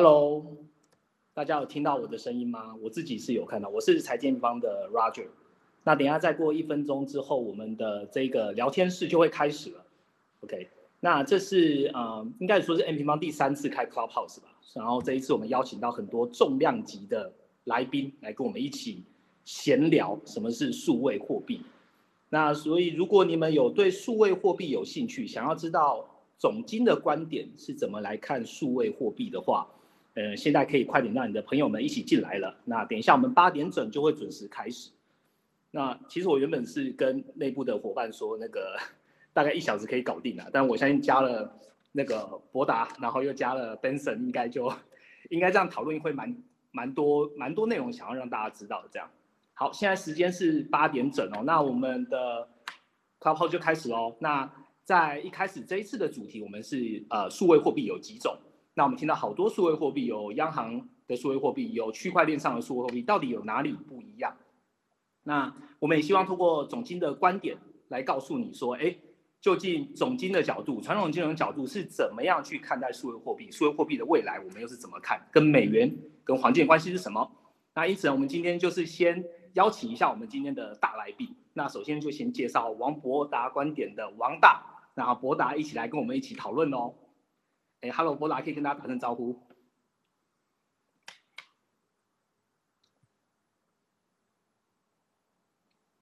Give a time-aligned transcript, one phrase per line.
[0.00, 0.56] Hello，
[1.34, 2.72] 大家有听到我的声音吗？
[2.80, 5.26] 我自己是有看到，我是财建方的 Roger。
[5.82, 9.84] 那等下再过一分钟之后，我们的这个聊天室就会开始了。
[10.42, 10.68] OK，
[11.00, 14.56] 那这是呃，应该说是 M 平方第三次开 Clubhouse 吧。
[14.72, 17.32] 然后这一次我们邀请到很多重量级的
[17.64, 19.02] 来宾来跟我们一起
[19.44, 21.60] 闲聊什么是数位货币。
[22.28, 26.08] 那所以如果你们有对数位货币有兴趣，想要知道
[26.38, 29.66] 总经的观点是怎么来看数位货币的话，
[30.18, 32.52] 呃，现在可以快点让你的朋友们一起进来了。
[32.64, 34.90] 那等一下我们八点整就会准时开始。
[35.70, 38.76] 那其实我原本是跟内部的伙伴说，那个
[39.32, 41.56] 大概一小时可以搞定了，但我相信加了
[41.92, 44.72] 那个博达，然后又加了 Benson，应该就
[45.30, 46.36] 应该这样讨论会蛮
[46.72, 48.84] 蛮多蛮多内容想要让大家知道。
[48.90, 49.08] 这样，
[49.54, 52.48] 好，现在时间是八点整哦，那我们的
[53.20, 54.16] Clubhouse 就开始喽。
[54.18, 54.50] 那
[54.82, 58.36] 在一开始这一次的主题，我们是呃数位货币有几种？
[58.78, 64.36] 那我们听到好多数位货币，有央行的数位货币，有区块链上的数位货币，到底有哪里不一样？
[65.24, 68.94] 那我们也希望通过总经的观点来告诉你说，哎，
[69.40, 73.50] 究竟总经的角度、传统金融角度是怎么样去看待数位货币？
[73.50, 75.26] 数位货币的未来我们又是怎么看？
[75.32, 77.28] 跟美元、跟黄金的关系是什么？
[77.74, 81.34] 那因此，我们今天就是先邀请一下我们今天的大来宾。
[81.52, 84.62] 那首先就先介绍王博达观点的王大，
[84.94, 86.94] 然后博达一起来跟我们一起讨论哦。
[87.80, 89.40] 哎，Hello，博达可以跟大家打声招呼。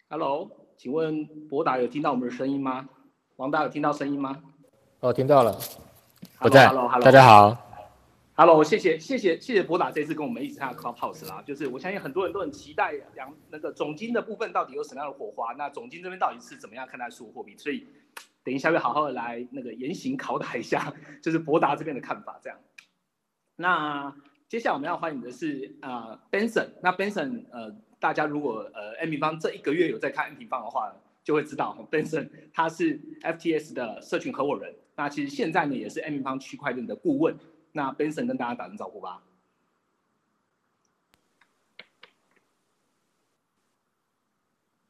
[0.08, 2.88] Hello，请问博达有听到我们的声音吗？
[3.36, 4.42] 王达有听到声音吗？
[5.00, 5.58] 哦，听到了。
[6.41, 6.66] 我在。
[6.69, 7.62] Hello，Hello，大家好。
[8.34, 11.42] Hello，谢谢谢谢谢谢博达这次跟我们一起看 Clubhouse 啦。
[11.42, 15.52] 就是我相信很多人都很期待两那个总金的部分到底有什么样的火花。
[15.54, 17.54] 那总金这边到底是怎么样看待数字货币？
[17.58, 17.86] 所以
[18.47, 22.58] 等一下会好好的来那个严刑拷打一下， 就是博达这边的看法这样。
[23.56, 24.14] 那
[24.48, 26.69] 接下来我们要欢迎的是呃 Benson。
[26.83, 27.77] 那 Benson 呃。
[27.98, 30.94] 大家如果呃 M 平方这一个月有在看 M 平方的话，
[31.25, 34.72] 就会知道 Benson 他是 FTS 的社群合伙人。
[34.94, 37.34] 那其实现在呢也是 M 平方区块链的顾问。
[37.72, 39.22] 那 Benson 跟大家打声招呼吧。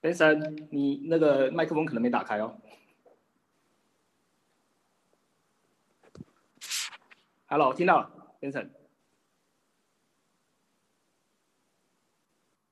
[0.03, 2.59] Benson，你那个麦克风可能没打开哦。
[7.49, 8.69] Hello，听到了，Benson。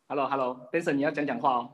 [0.08, 1.72] Hello，Hello，Benson，你要讲讲话哦。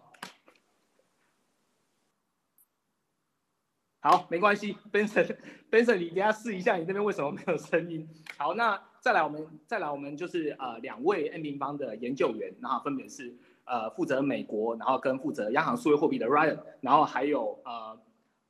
[4.01, 8.07] 好，没关系，Benson，Benson， 你等下试一下，你那边为什么没有声音？
[8.37, 13.35] 好，那再来，我们再来，我们就是呃两位 N 平方的研究员，然后分别是
[13.65, 17.99] 呃负责美国，然后跟负责央行数位货币的 Ryan，然后还有呃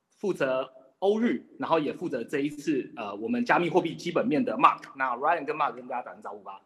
[0.08, 4.82] 负责欧日，然后也负责这一次呃我们加密货币基本面的 Mark。
[4.96, 6.60] 那 Ryan 跟 Mark 跟大家打声招呼吧。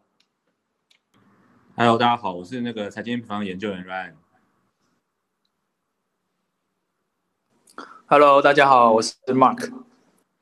[1.77, 4.15] Hello，大家好，我是那个财经平方研究员 Ryan。
[8.07, 9.73] Hello，大家好，我是 Mark。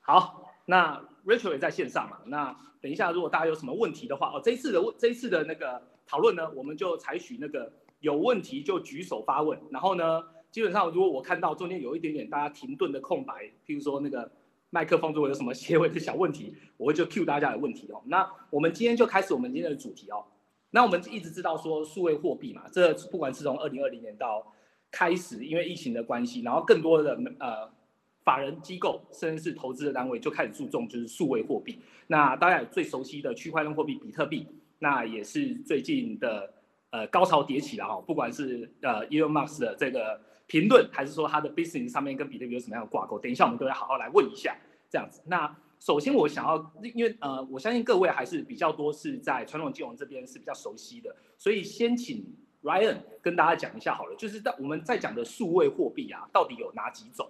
[0.00, 2.18] 好，那 Rachel 也在线上嘛？
[2.24, 7.70] 那等一下，如果大家有什么问题的话，哦，这一次的这一次的那个讨论呢，我们就采取那个
[8.00, 9.60] 有问题就举手发问。
[9.70, 14.30] 然后呢，基本上如果我看到中间有一点点大家停顿的空白，譬如说那个
[14.70, 18.00] 麦克风如果有什么结尾的小问题， 我会就 Q 大家的问题哦。
[18.04, 20.24] 那我们今天就开始我们今天的主题哦。
[20.70, 24.54] 那我们一直知道说数位货币嘛，这不管是从二零二零年到
[24.90, 27.70] 开始，因为疫情的关系，然后更多的呃
[28.24, 31.78] 法人机构甚至是投资的单位就开始注重就是数位货币。
[32.06, 34.46] 那大家最熟悉的区块链货币比特币，
[34.78, 36.52] 那也是最近的
[36.90, 38.00] 呃高潮迭起了哈。
[38.06, 40.20] 不管是呃 Elon Musk 的这个
[40.52, 44.54] 评论，还是说他的 business 上面跟比特币有什么样的挂钩，等一下我们都要好好来问一下
[44.90, 45.22] 这样子。
[45.24, 52.22] 那首先，我想要，因为呃，我相信各位还是比较多是在传统金融这边是比较熟悉的，所以先请
[52.62, 57.26] Ryan 跟大家讲一下好了，就是在我们在讲的数位货币啊，到底有哪几种？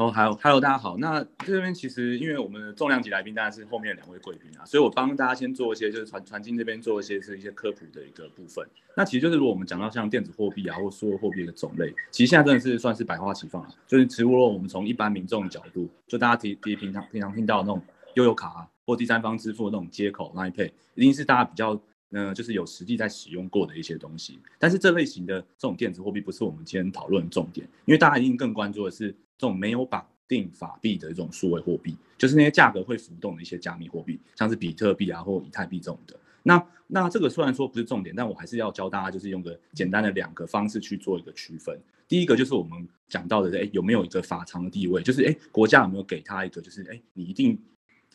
[0.00, 0.96] 哦，还有，Hello，大家好。
[0.96, 8.66] 那这边其实因为我们的重量级来宾当然是后面两位贵宾啊，所以我帮大家先做一些就是传传经这边做一些是一些科普的一个部分。
[8.96, 13.68] 那其实就是如果我们讲到像电子货币啊或数字货币的种类，其实现在真的是算是百花齐放啊。
[13.86, 17.82] 就是如果我们从一般民众的角度，就大家提提平常平常听到那种
[18.14, 21.78] 悠游卡啊或第三方支付那种接口 Line Pay，一定是大家比较
[22.12, 24.40] 嗯就是有实际在使用过的一些东西。
[24.58, 29.14] 但是这类型的这种电子货币不是我们今天讨论的重点，因为大家一定更关注的是。
[29.40, 36.14] 这种没有绑定法币的这种数位货币，就是那些价格会浮动的一些加密货币，像是比特币啊或以太币这种的。
[36.42, 41.80] 那那这个虽然说不是重点，但我还是要教大家，就是用个简单的两个方式去做一个区分。
[42.06, 45.02] 第一个就是我们讲到的，哎，有没有一个法偿的地位？
[45.02, 47.58] 就是哎，国家有没有给他一个，就是哎，你一定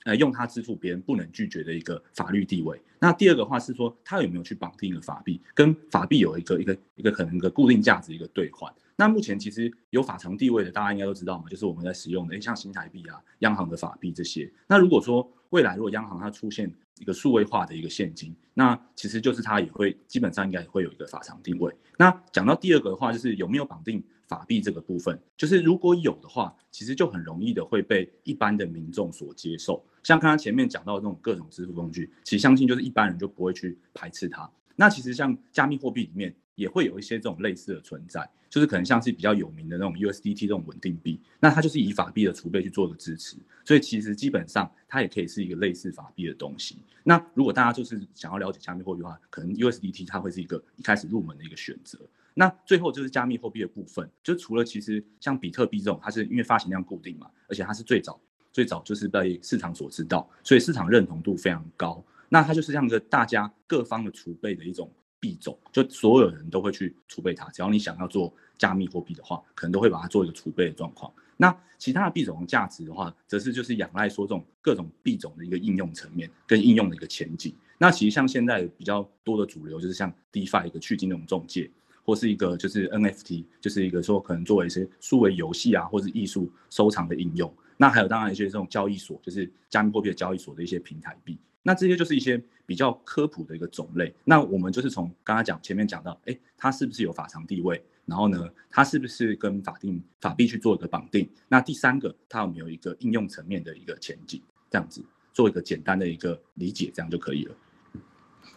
[0.05, 2.81] 呃用它支付别人不能拒绝的一个法律地位。
[2.99, 8.73] 那第二个话是说，它有没有去绑定一个法币，跟法币有一个一个一个可能一个固定价值一个兑换。
[8.95, 14.49] 那目前其实有法偿地位的，大家应该都知道嘛，就是我们在使用的，像新台币啊、央行的法币这些。
[14.67, 21.73] 那如果说未来如果央行它出现一个数位化的一个现金，那其实就是它也会基本上应该会有一个法偿定位。
[21.97, 29.83] 那讲到第二个的话，就是有没有绑定法币这个部分，就是如果有的话，其实就很容易的会被一般的民众所接受。
[30.03, 34.49] 像刚刚前面讲到的那种各种支付工具，其实相信就是一般人就不会去排斥它。
[34.75, 38.29] 那其实像加密货币里面也会有一些这种类似的存在。
[38.49, 43.35] 就是可能像是比较有名的那种 USDT 这种稳定币，那它就是以法币的储备去做个支持，
[43.65, 46.77] 所以其实基本上它也可以是一个类似法币的东西。
[47.03, 51.99] 那如果大家就是想要了解加密货币的话，可能 USDT 它会是一个一开始入门的一个选择。
[52.33, 58.17] 那最后就是加密货币的部分，就除了其实像比特币这种，它是因为发行量固定嘛，而且它是最早
[58.53, 62.01] 最早就是被市场所知道，所以市场认同度非常高。
[62.29, 64.89] 那它就是像个大家各方的储备的一种
[65.25, 68.31] 币种，就所有人都会去储备它，只要你想要做。
[68.57, 71.11] 加密货币的话，可能都会把它做一个储备的状况。
[71.35, 77.53] 那其他的币种的价值的话，则是就是仰赖说这种各种币种的一个应用层面跟应用的一个前景。
[77.77, 81.69] 那其实像现在比较多的主流，就是像 DeFi 一个去金融中介，
[82.05, 87.53] 或是一个就是 NFT，就是一个说可能作为一些数位游戏啊，或是艺术收藏的应用。
[87.75, 91.37] 那还有当然一些这种交易所，就是加密货币的交易所的一些平台币。
[91.67, 94.13] 那这些就是一些比较科普的一个种类。
[94.23, 97.83] 那我们就是从刚刚讲前面讲到，哎，它是不是有法偿地位？
[98.05, 101.27] 然后呢，它是不是跟法定法币去做一个绑定？
[101.47, 104.39] 那第三个，它有没有一个应用层面的一个前景？
[104.69, 105.03] 这样子
[105.33, 107.55] 做一个简单的一个理解，这样就可以了。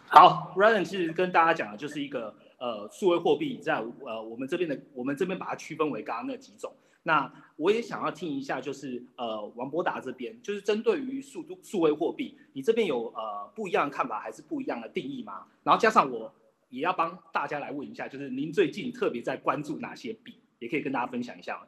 [0.06, 6.70] 好，Ryan 其实跟大家讲的就是一个呃，数位货币在呃我们这边的，我们这边把它区分为刚刚那几种。
[7.08, 15.46] 那我也想要听一下，就是呃，王博达这边，就是针对于数数位货币，你这边有呃不一样的看法，还是不一样的定义吗？
[15.64, 16.31] 然后加上我。
[16.70, 21.58] 也要帮大家来问一下，就是您最近特别在关注哪些币，也可以跟大家分享一下。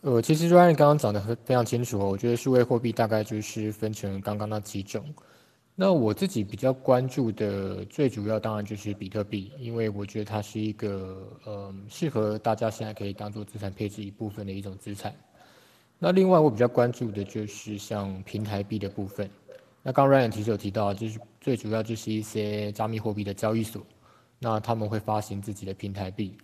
[0.00, 5.06] 呃，其实 Ryan 刚刚讲的非常清楚哦，我觉得数位货币大概就是分成刚刚那几种。
[5.76, 15.12] 那我自己比较关注的最主要当然就是比特币，因为我觉得它是一个呃适合大家现在可以当做资产配置一部分的一种资产。
[15.98, 19.28] 那另外我比较关注的就是像平台币的部分。
[19.82, 23.82] 那刚 Ryan 其实有提到，就是最主要就是一些加密货币的交易所，
[24.38, 26.38] 那他们会发行自己的平台币。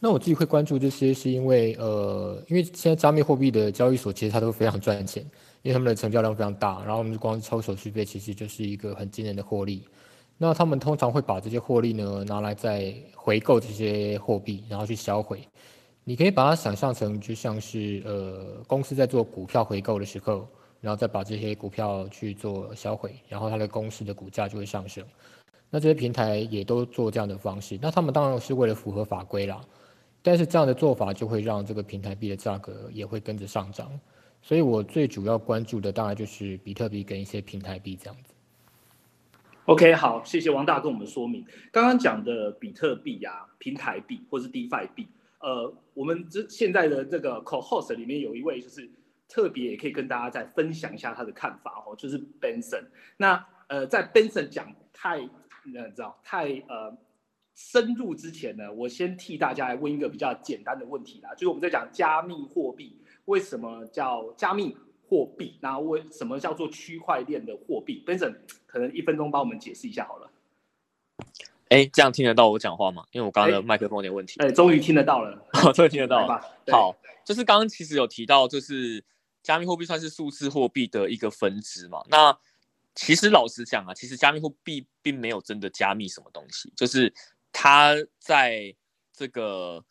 [0.00, 5.24] 那我自己会关注这些，是因为呃，因为现在加密货币的交易所其实它都非常赚钱，
[5.64, 9.82] 因为他们的成交量非常大，然后我们光抽手续费其实就是一个很惊人的获利。
[10.38, 15.40] 那他们通常会把这些获利呢拿来再回购这些货币，然后去销毁。
[16.04, 20.46] 你可以把它想象成就像是呃公司在做股票回购的时候。
[20.80, 25.02] 然后再把这些股票去做销毁，然后它的公司的股价就会上升。
[25.70, 29.62] 那这些平台也都做这样的方式，那他们当然是为了符合法规啦。
[30.20, 33.98] 但是这样的做法就会让这个平台币的价格也会跟着上涨。
[34.44, 38.34] 所以我最主要关注的当然就是比特币跟一些平台币这样子。
[39.64, 41.42] OK，好，谢谢王大跟我们说明。
[41.72, 45.08] 刚刚讲的比特币呀、平台币或是 DeFi 币，
[45.38, 48.90] 呃，我们这现在的这个 Co-host 里面有一位就是。
[49.26, 52.84] 特别也可以跟大家再分享一下他的看法哦，就是 Benson。
[53.16, 56.96] 那呃，在 Benson 讲太你知道太呃
[57.54, 64.76] 深入之前呢，我先替大家来问一个比较简单的问题啦，就是我们在讲加密货币为什么叫加密
[65.08, 70.30] 货币，那为什么叫做区块链的货币？Benson 可能一分钟帮我们解释一下好了。
[71.68, 73.04] 哎，这样听得到我讲话吗？
[73.12, 74.40] 因为我刚刚的麦克风有点问题。
[74.40, 76.40] 哎，终于听得到了， 终于听得到了。
[76.70, 79.04] 好，就是刚刚其实有提到，就是。
[79.44, 82.02] 加密货币算是数字货币的一个分支嘛？
[82.08, 82.34] 那
[82.94, 87.12] 其实老实讲啊，其实加密货币并没有真的加密什么东西，就是
[87.52, 88.74] 它在
[89.12, 89.84] 这个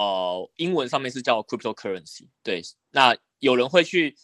[0.00, 2.28] 呃英文上面是叫 cryptocurrency。
[2.42, 4.16] 对，那有人会去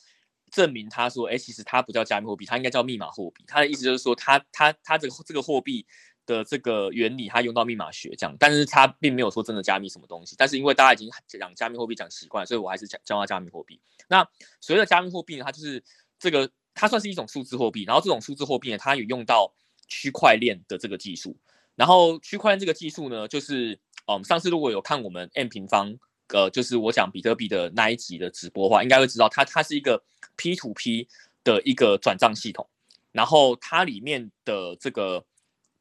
[0.50, 3.44] 证明他说，哎，其实它不叫加密货币，它应该叫密码货币。
[3.46, 5.86] 他的意思就是说，它它它这个这个货币。
[6.26, 10.34] 的这个原理，它用到密码学这样，但是它并没有说真的加密什么东西。
[10.36, 13.80] 但是因为大家已经讲加密货币讲习惯，所以我还是讲叫它加密货币。
[14.08, 14.28] 那
[14.60, 15.80] 所谓的加密货币呢，它就是
[16.18, 17.84] 这个，它算是一种数字货币。
[17.84, 19.54] 然后这种数字货币呢，它有用到
[19.86, 21.38] 区块链的这个技术。
[21.76, 25.96] 然后区块链这个技术呢，就是嗯，上次如果有看我们 M 平方，
[26.28, 30.02] 呃，就是我讲比特币的那一集的直播的话，应该会知道它它是一个
[30.36, 31.08] P to P
[31.44, 32.68] 的一个转账系统。
[33.12, 35.24] 然后它里面的这个。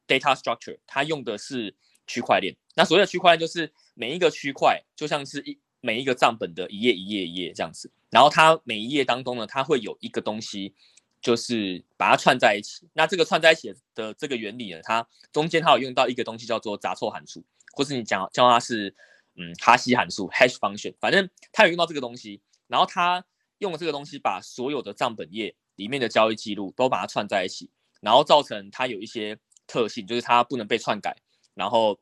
[0.08, 1.74] Data structure，它用的是
[2.06, 2.54] 区块链。
[2.76, 10.72] 那所谓的区块链，就是每一个区块就像是一每一个账本的一页一页一页这样子，然后它每一页当中呢，它会有一个东西，
[11.20, 12.88] 就是把它串在一起。
[12.92, 17.42] 那这个串在一起的这个原理呢，它中间它有用到一个东西叫做杂凑函数，
[17.76, 18.92] 或是你讲叫它是
[19.36, 23.24] 嗯哈希函数 （hash function），反正它有用到这个东西，然后它
[23.58, 31.16] 用了这个东西把所有的账本页里面的交易记录都把它串在一起，然后造成它有一些特性，就是它不能被篡改，
[31.54, 32.00] 然后。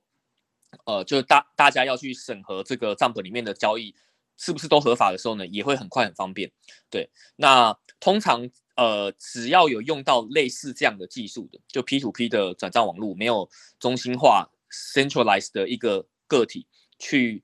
[0.87, 3.95] 呃，就是大大家要去审核这个账本里面的交易
[4.37, 6.51] 是不是都合法的时候呢，也会很快很方便。
[6.91, 16.67] 对，那通常呃，只要有用到类似这样的技术的，就 P to P 的转账网络，没有中心化 centralized 的一个个体
[16.99, 17.43] 去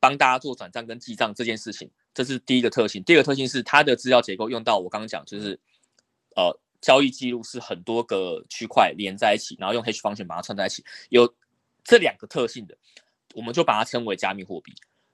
[0.00, 3.02] 帮大家做转账跟记账这件事情，这是第一个特性。
[3.04, 5.58] 第二个特性是它的资料结构用到我刚刚讲，就是
[6.36, 11.34] 呃，交易记录是很多个区块连在一起，然后用 hash function 把它串在一起，有。
[11.86, 12.74] 这两个特性的，
[13.34, 14.72] 我们就把它称为加密货币，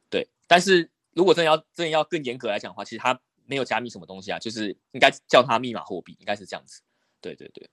[0.08, 0.28] 对。
[0.46, 6.80] 但是如果真的要真的要更严格来讲的话，其实它没有加密什么东西啊，就是应该叫它密码货币，应该是这样子。
[7.20, 7.68] 对对对。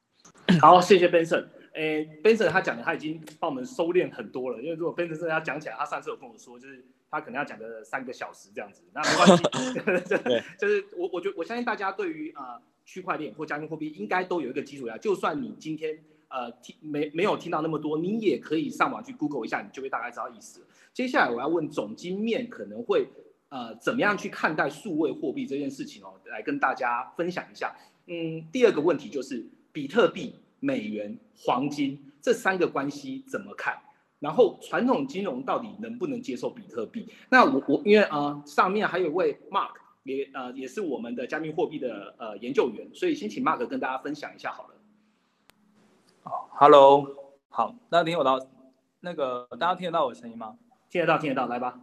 [0.60, 1.48] 好，谢谢 Benson。
[1.77, 8.81] 诶，Benson 他讲的他已经帮我们收敛很多了，因为如果 Benson 真的要讲起来，他上次有跟我说，就是他可能要讲个三个小时这样子。
[8.93, 15.98] 那没关系， 就是 我我觉我相信大家对于啊区块链或加密货币应该都有一个基础呀，就算你今天。
[16.29, 20.67] 呃，听没没有听到那么多，你也可以上网去 Google 一下，你就会大概知道意思。
[20.91, 23.07] 接下来我要问总经面可能会
[23.48, 27.74] 呃怎么样去看待数位货币这件事情哦，来跟大家分享一下。
[28.07, 30.36] 嗯，第二个问题就是比特币、
[30.67, 31.88] 美元、黄金
[32.21, 33.81] 这三个关系怎么看？
[34.19, 37.07] 然后传统金融到底能不能接受比特币？
[37.29, 44.75] 那我我因为呃上面还有一位 Mark 也呃也是我们的加密货币的呃研究员，所以先请 Mark 跟大家分享一下好了。
[46.24, 47.05] 好 Hello，
[47.47, 48.39] 好，大家听我到
[49.00, 50.57] 那个，大家听得到我的声音吗？
[50.89, 51.79] 听得到，听得到，来吧。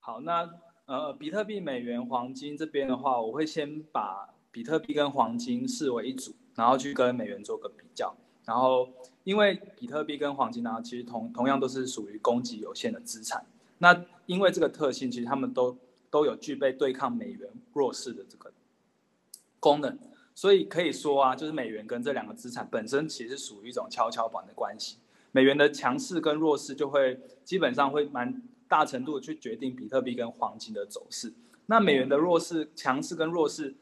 [0.00, 0.48] 好，那
[0.86, 8.14] 呃，比特币、美元、黄金这边的话，我会先把比特币跟黄金视为一组，然后去跟美元做个比较。
[8.44, 8.88] 然后，
[9.24, 13.46] 因为比特币跟黄金呢，其实同同样都是属于供给有限的资产。
[13.78, 15.76] 那因为这个特性，其实他们都
[16.10, 18.52] 都有具备对抗美元弱势的这个
[19.60, 19.98] 功能。
[20.34, 24.96] 所以可以说啊，就是美元跟这两个资产本身其实属于一种跷跷板的关系。
[25.30, 31.32] 美元的强势跟弱势就会基本上会蛮大程度去决定比特币跟黄金的走势。
[31.66, 33.74] 那美元的弱势、强势跟弱势，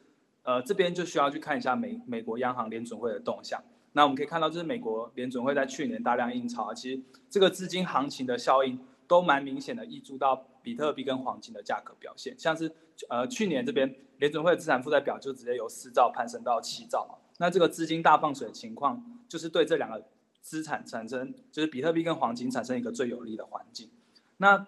[0.43, 3.61] 呃，这边就需要去看一下美美国央行联准会的动向。
[3.93, 12.71] 那我们可以看到，就是美国联准会在去年大量印钞，其实这个资金行情的效应都蛮明显的溢注到比特币跟黄金的价格表现，像是。
[13.09, 20.05] 呃，去年这边联准会的资产负债表就直接由四兆攀升到七兆，那这个资金大放水的情况，就是对这两个
[20.39, 23.89] 资产产生，就是比特币跟黄金产生一个最有利的环境。
[24.37, 24.67] 那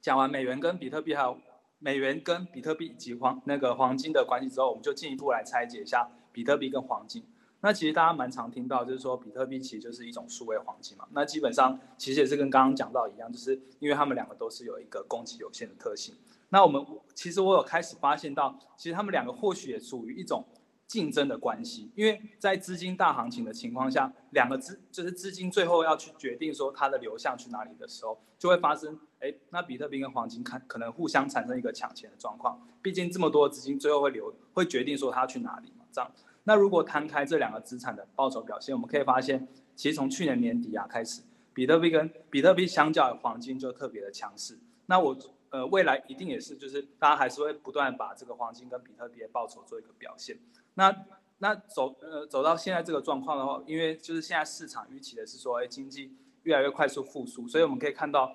[0.00, 1.40] 讲完美元跟比特币，还有
[1.80, 7.24] 美元跟比特币以及黄那个黄金的关系之后，我们就进一步来拆解一下比特币跟黄金。
[7.62, 11.06] 那其实大家蛮常听到，就是说比特币其实就是一种数位黄金嘛。
[11.12, 16.14] 那基本上其实也是跟刚刚讲到一样，就是因为他们两个都是有一个供给有限的特性。
[16.50, 16.84] 那我们
[17.14, 20.44] 其实我有开始发现到，其实他们两个或许也属于一种
[20.86, 36.10] 竞争的关系，因为在资金大行情的情况下，两个资就是资金最后要去决定说它的流向去哪里的时候，就会发生，哎，那比特币跟黄金看可能互相产生一个抢钱的状况，毕竟这么多资金最后会流，会决定说它去哪里嘛，这样。
[36.44, 39.46] 那如果摊开这两个资产的报酬表现，我们可以发现，
[39.76, 41.22] 其实从去年年底啊开始，
[41.54, 44.58] 比特币跟比特币相较黄金就特别的强势。
[44.86, 45.16] 那我。
[45.52, 50.38] 呃，未来一定也是，就是大家还是会不断把这个黄金跟比特币的报酬做一个表现。
[50.74, 50.94] 那
[51.38, 58.32] 那走呃走到现在这个状况的话，因为就是现在市场预期的是说，哎，经济越来越快速复苏，所以我们可以看到，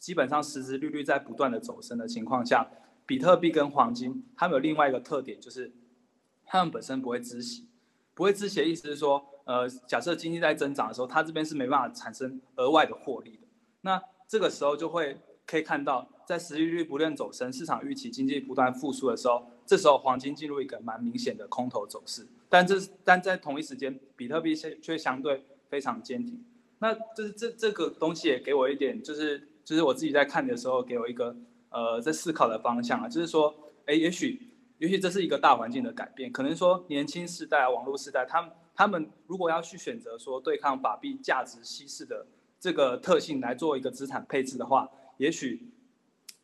[0.00, 2.68] 基本上实质利率在不断的走升的情况下，
[3.06, 5.72] 比特币跟黄金它们有另外一个特点，就是
[6.44, 7.68] 它们本身不会孳息，
[8.14, 13.46] 不会孳息的意思是说，呃，假设经济在增长的时候，它这边是没办法产生额外的获利的。
[13.80, 16.08] 那这个时候就会可以看到。
[16.26, 22.26] 在实利率不断走升、市场预期经济不断复苏的时候，这时候黄金进入一个蛮明显的空头走势。
[22.48, 26.42] 但这但在同一时间，比特币却却相对非常坚挺。
[26.78, 31.34] 那就是这这个东西也给我一点，就是就是我自己在看的时候，给我一个
[31.70, 33.54] 呃在思考的方向啊，就是说，
[33.86, 42.26] 哎，也许也许这是一个大环境的改变，可能说年轻时代、网络时代，他们他们如果要去选择说对抗法币价值稀释的
[42.60, 45.70] 这个特性来做一个资产配置的话，也许。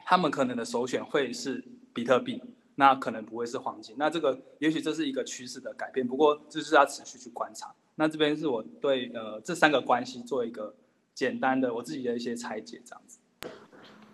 [0.02, 1.62] 他们可能的首选会是
[1.92, 2.42] 比特币，
[2.74, 3.94] 那可能不会是黄金。
[3.96, 7.72] 那这个也许这是一个趋势的改变，不过这是要持续去观察。
[7.94, 10.74] 那这边是我对呃这三个关系做一个
[11.20, 13.18] 简单的我自己的一些拆解，这样子。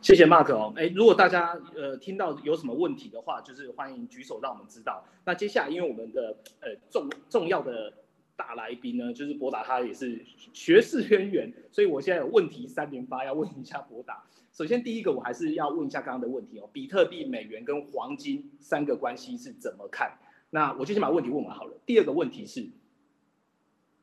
[0.02, 5.04] 谢谢 Mark 哦，哎，如果大家呃听到有什么问题的话，就是欢迎举手让我们知道。
[5.24, 7.92] 那接下来，因为我们的呃重重要的
[8.34, 10.20] 大来宾呢，就是博达，他也是
[10.52, 14.24] 学士渊源，所以我现在有问题三连发要问一下博达。
[14.52, 20.18] 首先第一个，我还是要问一下刚刚的问题哦，比特币、美元跟黄金三个关系是怎么看？
[20.50, 21.78] 那我就先把问题问完好了。
[21.86, 22.68] 第二个问题是，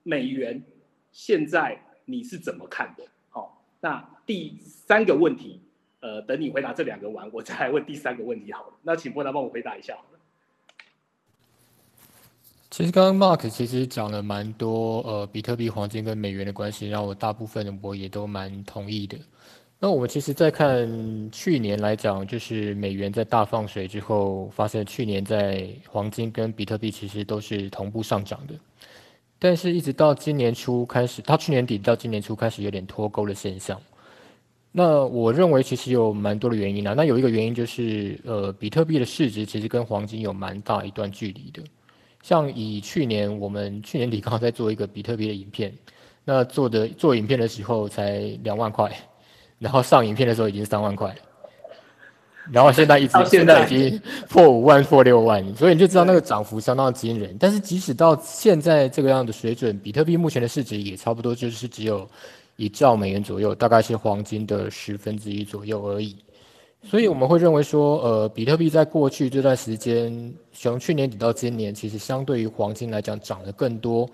[0.04, 0.64] 美元
[1.12, 3.04] 现在你是怎么看的？
[3.30, 5.60] 好，那第三个问题。
[6.00, 8.74] 呃，等你回答这两个完，我再来问第三个问题好了。
[8.82, 10.20] 那请波达帮我回答一下好了。
[12.70, 19.18] 其实刚刚 Mark 其实讲了蛮多，呃，比特币、黄金跟美元的关系，让我大部分的我也都蛮同意的。
[19.80, 28.56] 那我们其实，在看去年来讲，就是美元在大放水之后，发现去年在黄金跟比特币其实都是同步上涨的，
[29.44, 33.78] 但是一直到今年初开始，它去年底到今年初开始有点脱钩的现象。
[34.72, 36.94] 那我认为其实有蛮多的原因啊。
[36.96, 41.62] 那有一个原因就是，呃，比特币的市值其实跟黄金有蛮大一段距离的。
[42.22, 45.78] 像以去年我们去年底刚好在做一个比特币的影片，
[46.24, 48.90] 那做的做影片的时候才两万块，
[49.60, 51.14] 然后上影片的时候已经三万块，
[52.52, 57.36] 然后现在一直现在已经破五万破六万，所以你就知道那个涨幅相当惊人。
[57.40, 62.08] 但是即使到现在这个样的水准，比特币目前的市值也差不多就是只有。
[62.56, 66.16] 一兆美元左右，大概是黄金的十分之一左右而已。
[66.84, 74.08] 所以我们会认为说，呃，比特币在过去这段时间，从去年底到今年，其实相对于黄金来讲涨得更多。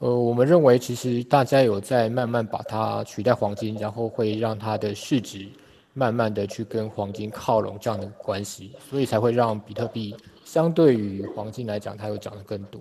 [0.00, 5.46] 呃，我们认为其实大家有在慢慢把它取代黄金，然后会让它的市值
[5.94, 12.80] 慢慢的去跟黄金靠拢这样的关系，所以才会让比特币相对于黄金来讲，它又涨得更多。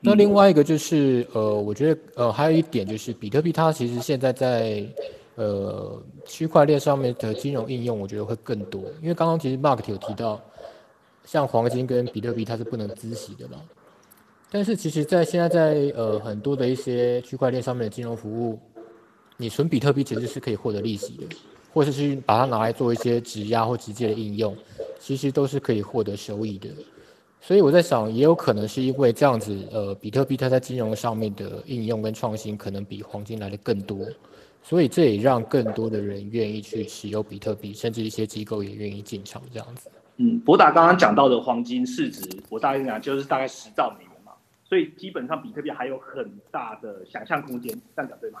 [0.00, 4.82] 那另外一个就是，呃，我觉得，呃，还有一点就是，比特币它其实现在在，
[5.34, 8.82] 呃，区块链上面的金融应用，我觉得会更多。
[9.02, 10.40] 因为刚刚其实 Mark 有提到，
[11.26, 13.60] 像黄金跟比特币它是不能孳息的嘛。
[14.50, 18.58] 但是其实，在现在在呃很多的一些区块链上面的金融服务，
[19.36, 21.26] 你存比特币其实是可以获得利息的，
[21.72, 24.56] 或者是把它拿来做一些质押或直接的应用，
[24.98, 26.68] 其实都是可以获得收益的。
[27.40, 34.06] 所以我在想，也有可能是因为这样子，呃，比特币它在金融上面的应用跟创新，可能比黄金来的更多，
[34.62, 39.90] 所以这也让更多的人愿意去持有比特币，甚至一些机构也愿意进场这样子。
[40.18, 44.32] 嗯，博达刚刚讲到的黄金市值，我大概讲就是大概十兆美元嘛，
[44.68, 48.40] 所以基本上比特币还有很大的想象空间，这样讲对吗？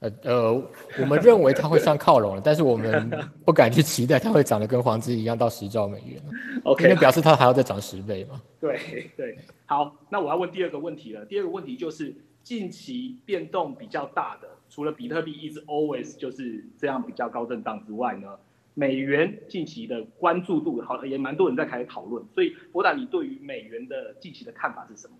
[0.00, 0.52] 呃呃，
[1.00, 3.10] 我们认为它会上靠拢了，但是我们
[3.44, 6.20] 不敢去期待它会涨得跟黄金一样到十兆美元。
[6.64, 8.40] OK，因为表示它还要再涨十倍嘛。
[8.60, 11.24] 对对，好，那我要问第二个问题了。
[11.24, 18.28] 第二个问题就是近期变动比较大的，除了比特币一直 always 就是这样比较高震荡之外呢，
[18.74, 22.22] 美元近期的关注度好也蛮多人在开始讨论。
[22.34, 25.14] 所以博达，你对于美元的近期的看法是什么？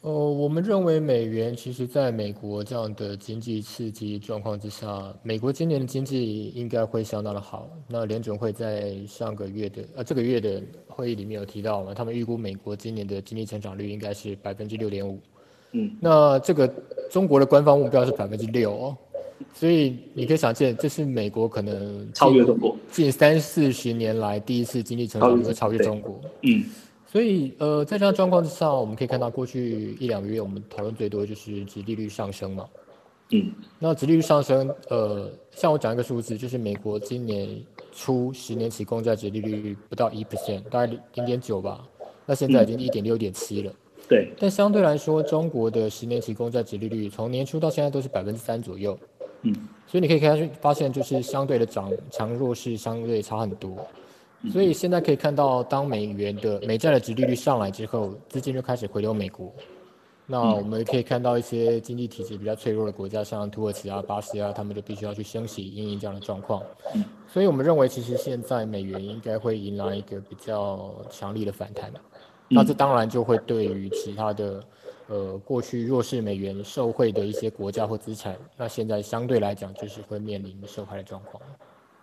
[0.00, 7.68] 呃，我们认为美元其实在美国这样的经济刺激状况之下，美国今年的经济应该会相当的好。
[7.88, 15.18] 那联准会在上个月的呃这个月的会议里面有提到嘛，他们预估美国今年的经济成长率应该是百分之六点五。
[15.72, 16.72] 嗯，那这个
[17.10, 18.96] 中国的官方目标是百分之六哦，
[19.52, 26.20] 所以你可以想见，这是美国可能超越中国近三四十年来第一次经济成长率超越中国。
[26.42, 26.62] 嗯。
[27.10, 32.68] 所以，呃，在这样状况之下，我们可以看到过去一两个月，我们讨论最多就是殖利率上升嘛。
[33.30, 33.50] 嗯。
[33.78, 37.48] 那殖利率上升，呃，像我讲一个数字，就是美国今年
[37.92, 41.82] 初十年期公债殖利率不到一 percent，大概零点九吧。
[42.26, 43.72] 那现在已经一点六点七了。
[44.06, 44.30] 对。
[44.38, 48.98] 但相对来说，中国的十年期公债殖利率从年初到现在都是百分之三左右。
[49.44, 49.54] 嗯。
[49.86, 53.78] 所以你可以看发现，就是相对的涨强弱势相对差很多。
[54.52, 59.52] 所以现在可以看到，当美元的美债的值利率上来之后，资金就开始回流美国。
[60.30, 66.62] 那我们可以看到一些经济体制比较脆弱的国家，像土耳其啊、巴西啊，他们就必须要去升息，应应这样的状况。
[67.26, 71.90] 所以我们认为，其实现在美元应该会迎来一个比较强力的反弹。
[72.46, 74.62] 那这当然就会对于其他的，
[75.08, 81.42] 呃，过去弱势美元受惠的一些国家或资产，那现在相对来讲就是会面临受害的状况。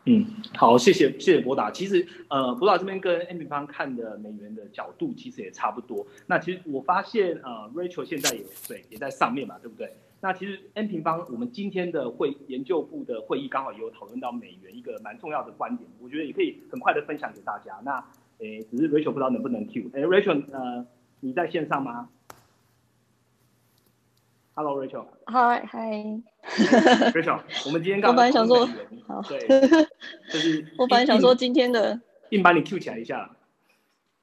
[0.07, 0.23] 嗯，
[0.55, 1.71] 好，谢谢谢谢博达。
[1.71, 6.05] 其实，呃，博达这边跟 M 平方看的美元的角度其实也差不多。
[6.27, 9.91] 那其实我发现，呃，Rachel 现在也对也在上面嘛，对不对？
[10.21, 17.73] 那其实 M 平方，我们今天的会研究部的会议刚好也有讨论到美元一个蛮重要的观点，我觉得也可以很快的分享给大家。
[17.83, 18.03] 那，
[18.37, 19.89] 诶，只是 Rachel 不知道能不能 Q。
[19.93, 20.85] 诶，Rachel，呃，
[21.19, 22.09] 你在线上吗？
[24.57, 25.05] Hello Rachel。
[25.25, 26.01] 嗨嗨。
[27.11, 28.65] Rachel，我们今天刚我本来想说，
[29.05, 29.37] 好，对，
[30.31, 33.29] 就是 我本来想说今天的，硬把你 Q 起来一下。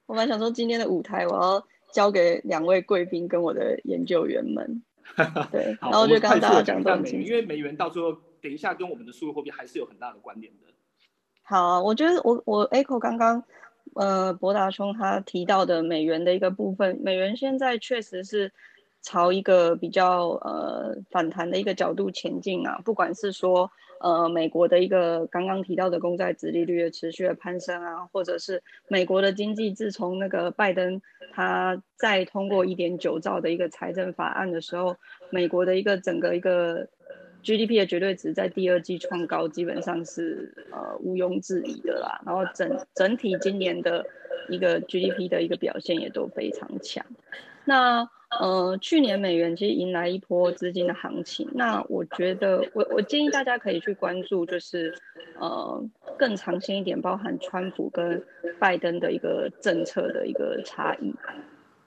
[0.07, 4.83] 我本来想说今天的舞台我要交给两位贵宾跟我的研究员们。
[5.53, 10.61] 对，然后就刚刚大家讲到美元，因为美元到最后等一下跟我们的数字货币还是有很大的关联的。
[11.43, 13.45] 好，我觉得我我 Echo 刚刚
[13.97, 18.51] 呃博达兄他提到的美元的一个部分，美元现在确实是。
[19.03, 34.97] 朝一个比较呃反弹的一个角度前进啊，不管是说呃美国的一个刚刚提到的公债殖利率的持续的攀升啊，或者是美国的经济自从那个拜登他再通过一点九兆的一个财政法案的时候，
[35.31, 36.89] 美国的一个整个一个
[37.43, 42.23] GDP 的绝对值在第二季创高，基本上是呃毋庸置疑的啦。
[42.25, 44.07] 然后整整体今年的
[44.49, 47.05] 一个 GDP 的一个表现也都非常强，
[47.65, 48.09] 那。
[48.41, 54.95] 呃，去年美元其实迎来一波资金的行情，那我觉得我我建议大家可以去关注，就是
[55.39, 55.83] 呃
[56.19, 58.23] 更长线一点，包含川普跟
[58.59, 61.15] 拜登的一个政策的一个差异。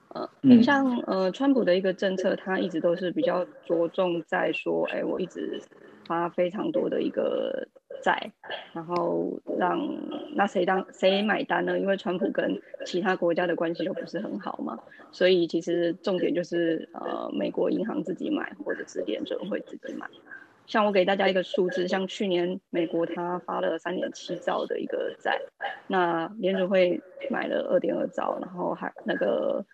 [0.08, 5.60] 呃，你像呃川普的一个政策，他一直都是比较着重在说，哎，我一直
[6.06, 7.68] 发非常多的一个。
[8.02, 8.30] 债，
[8.74, 9.80] 然后让
[10.36, 11.78] 那谁当谁买单呢？
[11.78, 14.78] 因为川普跟其他国家的关系都不是很好嘛，
[15.10, 20.06] 所以其实重点就是呃美国银行自己买，或者是联准会自己买。
[20.66, 25.40] 像我给大家一个数字，像去年美国它发了三点七兆的一个债，
[25.86, 29.64] 那联准会买了二点二兆，然后还那个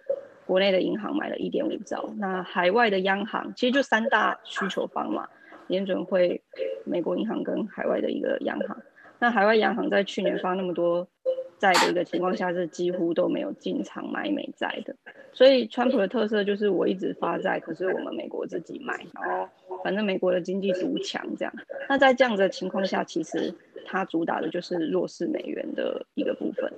[0.47, 5.29] 国内的银行买了一点五兆，那海外的央行其实就三大需求方嘛。
[5.69, 6.43] 联准会、
[6.85, 8.77] 美国银行跟海外的一个央行，
[9.23, 11.07] 那海外央行在去年发那么多
[11.57, 14.93] 债的一个情况下，是几乎都没有进场买美债的。
[15.33, 19.49] 所以，川普的特色就是我一直发债，可是我们美国自己买，然后
[19.85, 21.55] 反正美国的经济独强这样。
[21.89, 23.55] 那在这样的情况下，其实
[23.87, 26.69] 他主打的就是弱势美元的一个部分。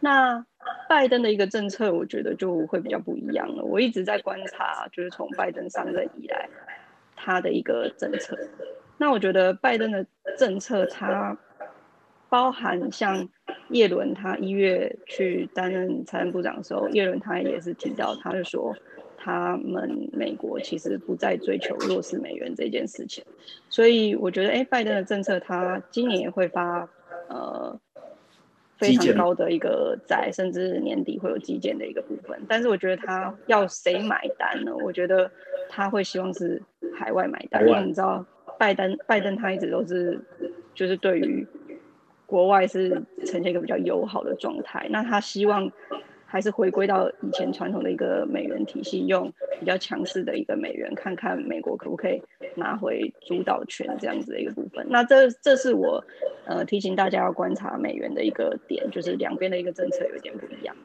[0.00, 0.42] 那
[0.88, 3.62] 拜登的一个政策，我觉得就会比较不一样了。
[3.62, 6.48] 我一直在观察，就是从拜登上任以来。
[7.22, 8.34] 他的一个政策，
[8.96, 10.06] 那我觉得拜登的
[10.38, 11.36] 政策，它
[12.30, 13.28] 包含像
[13.68, 18.74] 叶伦他一月去担任财政部长的时候，叶伦他也是提到，他是说
[19.18, 23.22] 他们美国其实不再追求弱势美元这件事情，
[23.68, 26.88] 所以我觉得，哎，拜登的政策他今年也会发
[27.28, 27.78] 呃
[28.78, 34.72] 非常高的一个债，甚至年底会有基建的一个部分，但是我觉得他要谁买单呢？
[34.84, 35.30] 我觉得
[35.68, 36.62] 他会希望是。
[36.92, 38.26] 海外买单，因为你知道，
[38.58, 40.20] 拜登拜登他一直都是，
[40.74, 41.46] 就是对于
[42.30, 42.90] 国外是
[43.26, 44.86] 呈现一个比较友好的状态。
[44.88, 45.68] 那他希望
[46.24, 52.22] 还是回归到以前传统的一个美元体系，用比较强势的一个美元，看看美国可不可以
[52.54, 54.86] 拿回主导权这样子的一个部分。
[54.88, 56.02] 那这这是我
[56.46, 60.76] 呃提醒大家要观察美元的一个点，就是两边的一个政策有点不一样。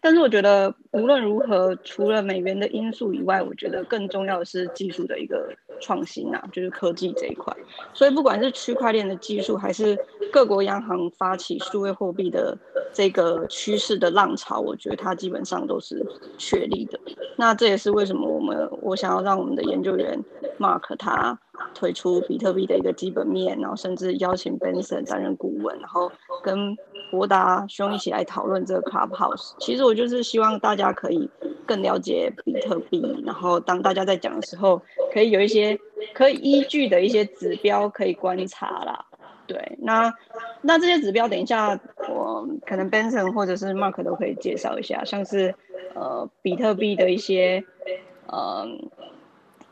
[0.00, 5.54] 但是我觉得无论如何，除了美元的因素以外，我觉得更重要的是技术的一个。
[5.80, 7.54] 创新啊，就是科技这一块，
[7.92, 9.98] 所以不管是区块链的技术，还是
[10.32, 12.56] 各国央行发起数位货币的
[12.92, 16.04] 这个趋势的浪潮，我觉得它基本上都是
[16.38, 16.98] 确立的。
[17.36, 20.18] 那这也是为什么我们我想要让我们的研究员
[20.58, 21.38] Mark 他
[21.74, 26.10] 推出比特币的一个基本面，然后甚至邀请 Benson 担任顾问，然后
[26.42, 26.76] 跟
[27.10, 29.54] 博达兄一起来讨论这个 Clubhouse。
[29.58, 31.28] 其实我就是希望大家可以。
[31.66, 34.80] 更了解比特币，然后当大家在讲的时候，
[35.12, 35.78] 可以有一些
[36.12, 39.04] 可以依据的一些指标可以观察啦。
[39.46, 40.12] 对，那
[40.62, 45.54] 那这些指标，等一下我可能 Benson 或者是 Mark 都可以介绍一下，像是
[45.94, 47.62] 呃比特币的一些
[48.26, 48.66] 呃，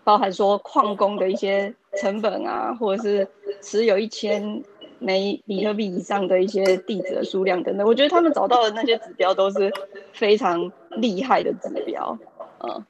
[0.05, 3.27] 包含说矿工的一些成本啊，或者是
[3.61, 4.63] 持有一千。
[5.03, 9.73] 每比特币以上的一些地址的数量等等，我觉得他们找到的那些指标都是
[10.13, 12.17] 非常厉害的指标，
[12.61, 12.85] 嗯，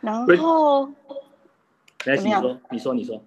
[0.00, 0.88] 然后
[1.98, 2.42] 怎么样？
[2.70, 3.20] 你说，你说，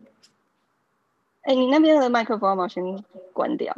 [1.42, 2.68] 哎，你那边的麦克风吗？
[2.68, 3.74] 先关掉。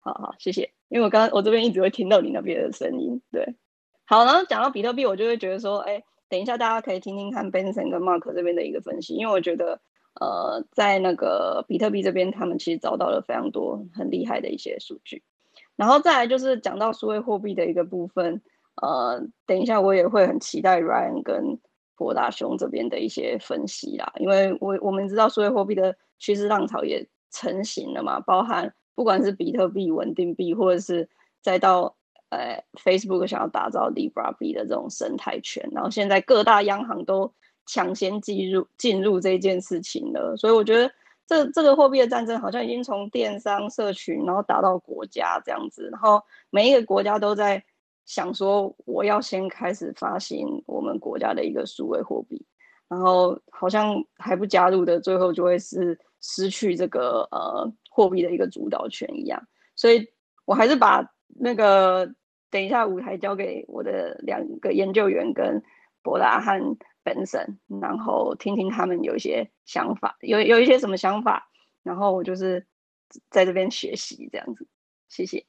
[0.00, 0.70] 好好，谢谢。
[0.88, 3.20] 因为我刚刚我这边一直会听到你那边的声音。
[3.32, 3.54] 对，
[4.04, 9.80] 好，然后讲到比特币，我就会觉得说，哎，等一下大家可以听听看 Benson 跟 Mark 这边的一个分析，因为我觉得。
[10.20, 15.22] 呃，在那个比特币这边，他们其实找到了非常多很厉害的一些数据。
[15.76, 18.42] 然后再来就是讲到数位货币的一个部分，
[18.82, 21.58] 呃，等一下我也会很期待 Ryan 跟
[21.96, 31.08] 博大兄这边的一些分析啦，因为我我们知道数位货币的趋势浪潮也成型了嘛，包含不管是比特币稳定币，或者是
[31.40, 31.96] 再到
[32.28, 37.32] 呃 Facebook 想要打造 Libra 币的这种生态圈，然后现在各大央行都。
[37.66, 40.36] 抢先进入进入这件事情了。
[40.36, 40.90] 所以我觉得
[41.26, 47.62] 这这个货币的战争好像已经从电商社群，然后打到国家这样子，然后每一个国家都在
[48.06, 52.44] 想说，我要先开始发行我们国家的一个数位货币，
[52.88, 59.40] 然后好像还不加入的，最后就会是失去这个呃货币的一个主导权一样。
[59.76, 60.06] 所以
[60.44, 62.12] 我还是把那个。
[62.52, 65.62] 等一下，舞台交给我的两个研究员跟
[66.02, 66.76] 博达和
[67.14, 71.50] 本森，然后听听他们有一些想法，有有一些什么想法，
[71.82, 72.66] 然后我就是
[73.30, 74.66] 在这边学习这样子。
[75.08, 75.44] 谢谢。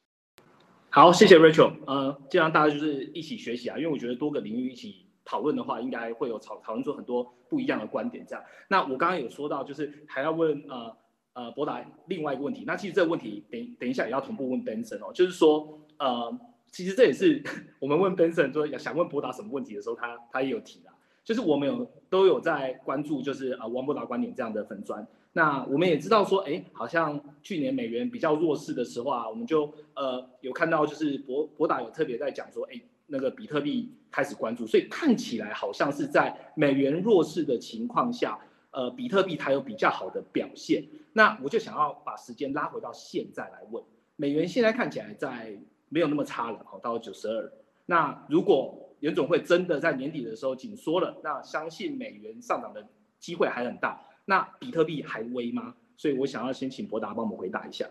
[0.89, 1.73] 好，谢谢 Rachel。
[1.85, 8.25] 呃，既然大家就是一起学习啊，因为我觉得多个领域一起讨论的话，应该会有讨讨论出很多不一样的观点。
[8.27, 10.97] 这样，那我刚刚有说到，就是还要问呃
[11.33, 12.63] 呃博达另外一个问题。
[12.65, 16.39] 那其实这个问题等等一下也要同步问 Benson 哦，就是说呃。
[16.73, 17.43] 其实这也是
[17.79, 20.90] 我们问 Benson 说想问博达什么问题的时候，他他也有提啦，
[21.23, 25.05] 就是我们有都有在关注，就是呃王博达观点这样的粉砖。
[25.33, 38.39] 那我们也知道说，哎，好像去年美元比较弱势的时候啊，我们就呃有看到就是博博达有特别在讲说，哎，那个比特币开始关注，所以看起来好像是在美元弱势的情况下，
[38.71, 40.83] 呃，比特币它有比较好的表现。
[41.13, 43.83] 那我就想要把时间拉回到现在来问，
[44.15, 45.57] 美元现在看起来在。
[45.93, 47.51] 没有那么差了，好到九十二。
[47.85, 52.83] 那如果联总会真的在年底的时候紧缩了，那相信美元上涨的
[53.19, 54.01] 机会还很大。
[54.25, 55.75] 那比特币还危吗？
[55.97, 57.85] 所以我想要先请博达帮我们回答一下。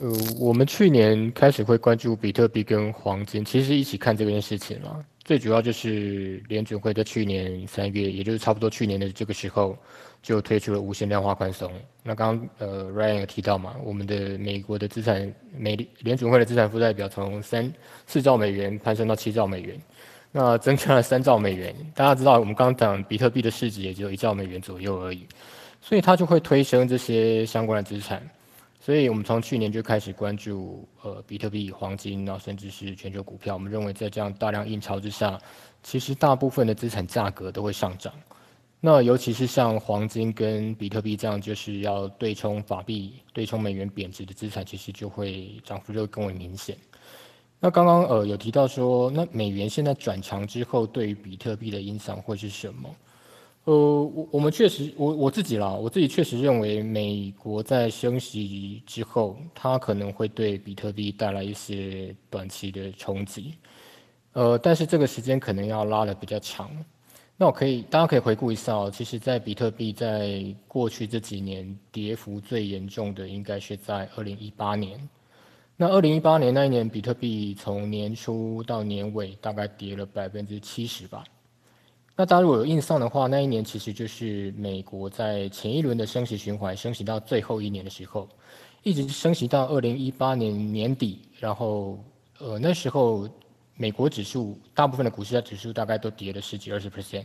[0.00, 5.04] 呃，我们去年开始会关注比特币跟黄金，其实一起看这件事情了。
[5.28, 9.76] 最主要就是联准会在去年三月，也就是差不多去年的这个时候。
[10.20, 11.70] 就推出了无限量化宽松。
[12.02, 17.72] 那刚呃，Ryan 有提到嘛，我们的美国的资产美联储会的资产负债表从三
[18.04, 19.80] 四兆美元攀升到七兆美元，
[20.32, 21.72] 那增加了三兆美元。
[21.94, 25.24] 大家知道，我们刚刚讲比特币的市值也只有一兆美元左右而已，
[25.80, 28.20] 所以它就会推升这些相关的资产。
[28.88, 33.52] 所以我们从去年就开始关注呃比特币、黄金，然后甚至是全球股票。
[33.52, 35.38] 我们认为在这样大量印钞之下，
[35.82, 38.10] 其实大部分的资产价格都会上涨。
[38.80, 46.74] 那尤其是像黄金跟比特币这样，就是要对冲法币、对冲美元贬值的资产，其实就会涨幅就更为明显。
[47.60, 52.88] 那刚刚呃有提到说，那美元现在转强之后，对于比特币的影响会是什么？
[53.68, 63.52] 呃，我我们确实，我我自己啦，我自己确实认为，美国在升息之后，它可能会对比特币带来一些短期的冲击。
[64.32, 66.70] 呃，但是这个时间可能要拉的比较长。
[67.36, 68.90] 那我可以，大家可以回顾一下哦。
[68.90, 74.98] 其实，在比特币在过去这几年跌幅最严重的，应该是在二零一八年。
[75.76, 81.22] 那二零一八年那一年，比特币从年初到年尾大概跌了百分之七十吧。
[82.20, 88.28] 那大家如果有印象的话，那一年其实就是美国在前一轮的升息循环升息到最后一年的时候，
[88.82, 91.96] 一直升息到二零一八年年底，然后
[92.38, 93.28] 呃那时候。
[93.80, 97.22] 美国指数大部分的股市的指数大概都跌了十几二十 percent，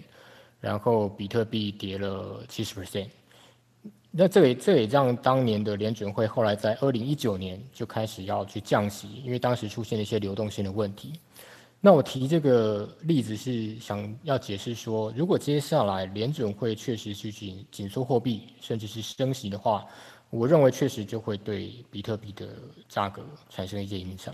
[0.62, 3.08] 然后比特币跌了七十 percent。
[4.12, 11.14] 那这也这也让当年的联准会后来在二零一九年就开始要去降息，因为当时出现了一些流动性的问题。
[11.86, 19.86] 那我提这个例子是想要解释说，如果接下来联准会确实去紧紧缩货币，甚至是升息的话，
[20.30, 22.48] 我认为确实就会对比特币的
[22.88, 24.34] 价格产生一些影响。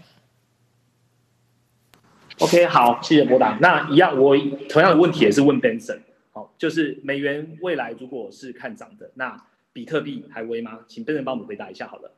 [2.38, 3.58] OK，好，谢谢博达。
[3.60, 4.38] 那一样，我
[4.70, 6.02] 同样的问题也是问 Benson。
[6.32, 10.82] 好，就是美元未来如果是看涨的，那比特币还危吗？
[10.88, 12.12] 请 Benson 帮我们回答一下好了。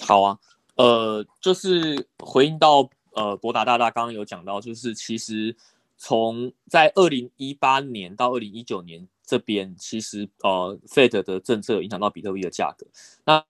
[0.00, 0.38] 好啊，
[0.76, 5.56] 呃，就是回应到呃博达大大刚刚有讲到，就是其实
[5.96, 12.86] 从在二零一八年到二零一九年这边，其实呃 Fed 的政策影响到比特币的价格。
[13.24, 13.44] 那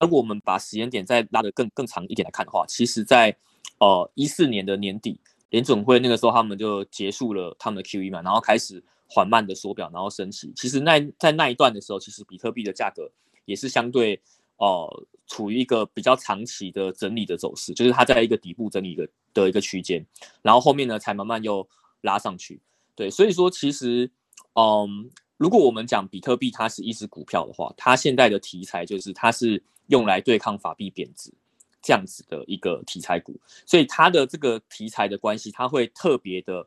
[0.00, 3.36] 如果我们把时间点再拉得更更长一点来看的话，其实在
[3.80, 5.20] 呃，一四年的年底，
[5.50, 10.52] 联总会那个时候他们就结束了他们的 QE 嘛，然后开始缓慢的缩表，然后升息。
[10.54, 13.10] 其实那在那一段的时候，其实比特币的价格
[13.44, 14.20] 也是相对
[14.58, 20.04] 呃处于一个比较长期的整理的走势，就是它在一个底部整理的的一个区间，
[20.42, 21.66] 然后后面呢才慢慢又
[22.02, 22.60] 拉上去。
[22.94, 24.10] 对，所以说其实
[24.54, 31.32] 嗯，如果我们讲比特币它是一只股票的话，它现在的题材就是它是用来对抗法币贬值。
[31.80, 36.66] 这样子的一个题材股，所以它的这个题材的关系，它会特别的，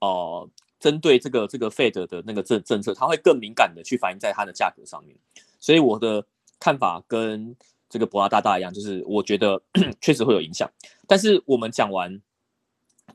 [0.00, 5.16] 呃，针对这个这个 Fed 的那个政政策，它会更敏感的去反映在它的价格上面。
[5.60, 6.26] 所以我的
[6.60, 7.56] 看法跟
[7.88, 9.60] 这个博拉大大一样，就是我觉得
[10.00, 10.70] 确实会有影响。
[11.08, 12.20] 但是我们讲完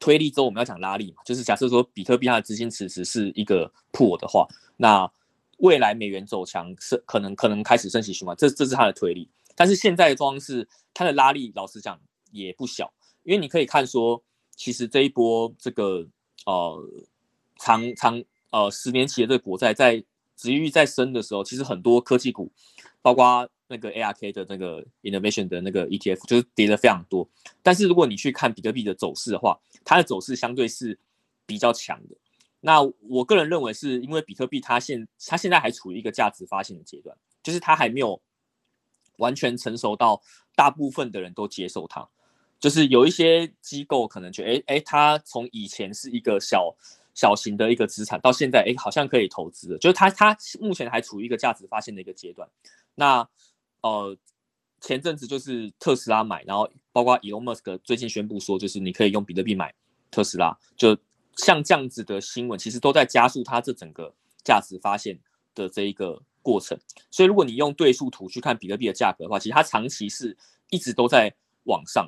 [0.01, 5.09] 推力之后，我们要讲拉力嘛，就是假设说比特币它的资金池只是一个破的话，那
[5.59, 9.29] 未来美元走强是可能可能开始升息循环，这这是它的推力。
[9.55, 11.97] 但是现在的状况是它的拉力，老实讲
[12.31, 12.91] 也不小，
[13.23, 14.21] 因为你可以看说，
[14.53, 16.05] 其实这一波这个
[16.45, 16.89] 呃
[17.59, 20.03] 长长呃十年期的这个国债在
[20.35, 22.51] 值域在升的时候，其实很多科技股，
[23.01, 27.27] 包括那个 ARK 的那个 Innovation 的那个 ETF 就是跌的非常多。
[27.63, 30.99] 但是如果你去看比特币的走势的话，它的走势相对是
[31.45, 32.15] 比较强的。
[32.61, 38.19] 那我个人认为是因为比特币它现它现在还处于一个价值发现的阶段，就是它还没有
[39.17, 40.21] 完全成熟到
[40.55, 42.07] 大部分的人都接受它。
[42.59, 46.75] 就是有一些机构可能觉得，哎哎，它从以前是一个小
[47.15, 49.79] 小型的一个资产，到现在哎好像可以投资了。
[49.79, 52.47] 就是它它目前还处于一个价值发现的一个阶段。
[52.93, 53.27] 那
[53.81, 54.15] 呃
[54.81, 59.73] 前阵子就是特斯拉买，然后包括 Elon Musk 最近宣布说，就是你可以用比特币买
[60.11, 60.95] 特斯拉，就
[61.37, 65.17] 像这样子的新闻，其实都在加速它这整个价值发现
[65.55, 66.77] 的这一个过程。
[67.09, 70.37] 所以如果你用对数图去看比特币的价格的话，其实它长期是
[70.69, 72.07] 一直都在往上。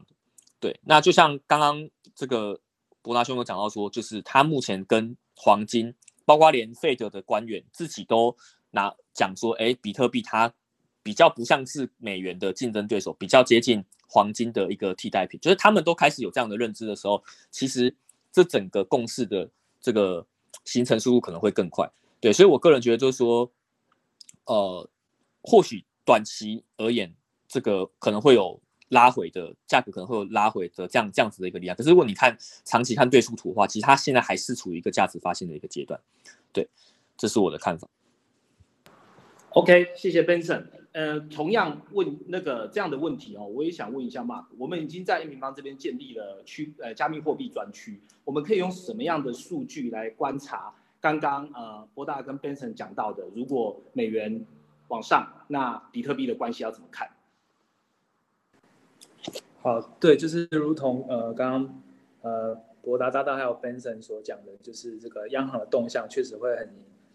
[0.60, 2.60] 对，那就像刚刚这个
[3.08, 8.36] 博达兄有讲到说，就是他目前跟黄金，包括连费德的官员自己都
[8.72, 10.54] 拿讲说，哎，比特币它
[11.02, 17.96] 比较不像是美元的竞争对手，比较接近黄金的一个替代品，就是他们都开始有这样的认知的时候，其实
[18.30, 20.28] 这整个共识的这个
[20.66, 21.90] 形成速度可能会更快。
[22.20, 23.50] 对，所以我个人觉得就是说，
[24.48, 24.90] 呃，
[25.42, 27.16] 或许短期而言，
[27.48, 28.60] 这个可能会有。
[28.90, 36.00] 拉回的价格可能会有拉回的这样这样子的一个力量，可是如果你看长期看对数图的话，其实它现在还是处于一个价值发现的一个阶段，
[36.54, 36.68] 对，
[37.18, 37.88] 这是我的看法。
[39.50, 40.66] OK，谢谢 Benson。
[40.94, 54.44] 呃，同样问那个这样的问题哦，我也想问一下 Mark，我们已经在平方这边建立了区呃加密货币专区，我们可以用什么样的数据来观察刚刚呃博大跟 Benson 讲到的，如果美元
[54.88, 57.08] 往上，那比特币的关系要怎么看？
[59.68, 61.84] 好，对，就是如同呃刚刚
[62.22, 66.70] 呃博达大大还有 Benson 所讲的，就是这个央行的动向确实会很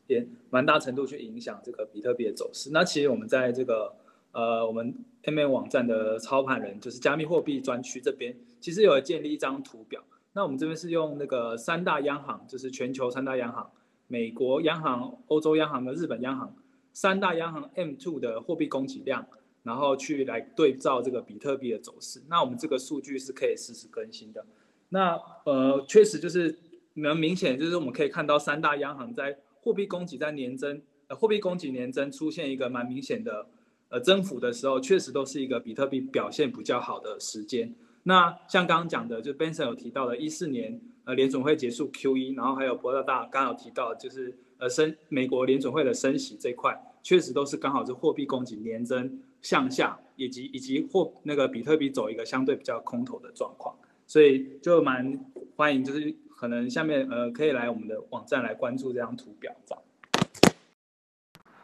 [0.06, 2.68] 也蛮大程度去影响这个比特币的走势。
[2.70, 3.94] 那其实我们在这个
[4.32, 10.02] 呃我们 M A 网站的操盘人，就是加密货币专区这边，其实有建立一张图表。
[10.34, 13.70] 那我们这边是用那个三大央行，就是全球三大央行，
[14.08, 16.54] 美国央行、欧洲央行和日本央行
[16.92, 19.26] 三大央行 M two 的货币供给量。
[19.62, 24.44] 然后去来对照这个比特币的走势，那我们这个数据是可以实时更新的。
[24.88, 26.58] 那呃，确实就是
[26.94, 33.46] 能明显，就是我们可以看到三大央行在货币供给在年增，呃，货币供给年增出现一个蛮明显的
[33.88, 37.72] 呃增幅的时候，确实都是一个比特币表现比较好的时间。
[38.02, 49.22] 那像刚刚讲的，就 Benson 有提到的，一四年呃联总会结束 QE，然后还有博大大刚刚有提到，就是呃升美国联总会的升息这块，确实都是刚好是货币供给年增。
[49.42, 53.76] 向下，以及以及或那个比特币走一个相对比较空头的状况，
[54.06, 55.18] 所以就蛮
[55.56, 59.52] 欢迎，就是可能下面呃可以来我们的网站来关注这张图表。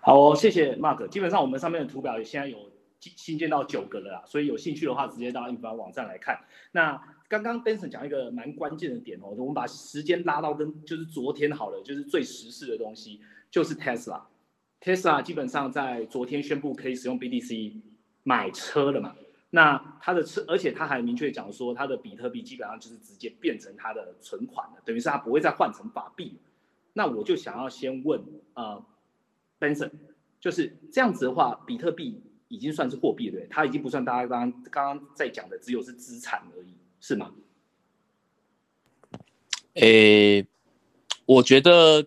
[0.00, 1.06] 好，谢谢 Mark。
[1.08, 6.40] 基本上我们上面的图表现在有新建到九个了啦，所以有兴趣的话直接到印发网站来看。
[6.72, 14.22] 那刚刚 Benson 讲一个蛮关键的点哦，我们把时间拉到跟就是昨天好了，就是最时事的东西，就是 Tesla。
[14.80, 17.80] Tesla 基本上在昨天宣布可以使用 BTC
[18.22, 19.16] 买车了嘛？
[19.50, 26.38] 那他的车，而且他还明确讲说，他的比特币基本上就是直接变成他的存款了，等于是他不会再换成法币。
[26.92, 28.22] 那我就想要先问
[28.54, 28.84] 呃
[29.58, 29.90] ，Benson，
[30.38, 37.34] 就是这样子的话，比特币已经算是货币对它已经不算大家刚刚刚刚在讲的只有是资产而已，是吗？
[39.74, 40.46] 诶，
[41.26, 42.06] 我觉得。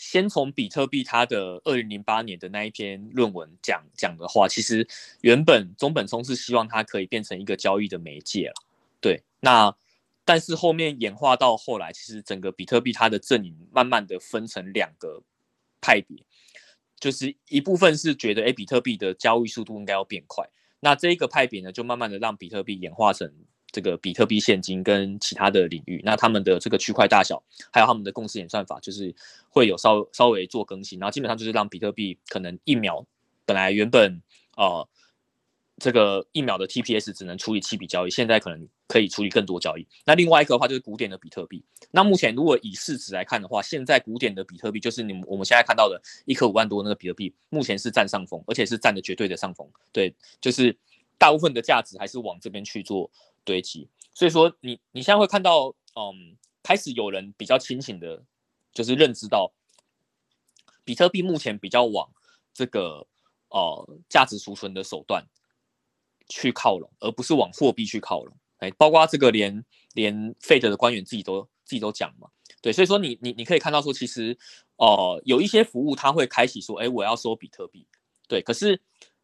[0.00, 4.88] 先从比特币它的二零零八年的那一篇论文讲讲的话，其实
[5.20, 8.54] 原本中本聪是希望它可以变成一个交易的媒介了，
[8.98, 9.22] 对。
[9.40, 9.76] 那
[10.24, 15.22] 但是后面演化到后来，其实整个比特币它的阵营慢慢的分成两个
[15.82, 16.24] 派别，
[16.98, 20.48] 就是一部分是觉得，哎，比特币的交易速度应该要变快，
[20.80, 23.30] 那这一个派别呢，就慢慢的让比特币演化成。
[23.72, 27.42] 这个比特币现金跟其他的领域，那他们的这个区块大小，
[27.72, 29.14] 还有他们的共识演算法，就是
[29.48, 33.06] 会有稍稍微做更新，然后基本上就是让比特币可能一秒
[33.46, 34.20] 本来原本
[34.56, 34.88] 呃
[35.78, 39.86] 这个一秒的 TPS 只能处理七笔交易，现在可能可以处理更多交易。
[40.04, 49.66] 那另外一个的话就是古典的比特币，那目前如果以市值来看的话，现在古典的比特币就是你们我们现在看到的一颗五万多那个比特币，目前是占上风，而且是占的绝对的上风。
[49.92, 50.76] 对，就是
[51.16, 53.10] 大部分的价值还是往这边去做。
[53.44, 58.24] 堆积，所以说你你现在会看到嗯，开始有人比较清醒的，
[58.72, 59.52] 就是认知到，
[60.84, 62.10] 比特币目前比较往
[62.52, 63.06] 这个
[63.48, 65.26] 呃价值储存的手段
[66.28, 68.36] 去靠拢，而不是往货币去靠拢。
[68.58, 69.64] 哎，包括这个连
[69.94, 72.28] 连 Fed 的官员自己都自己都讲嘛，
[72.60, 74.36] 对，所以说你你你可以看到说，其实
[74.76, 77.86] 哦有一些服务它会开启说，哎，我要收比特币，
[78.28, 78.80] 对，可是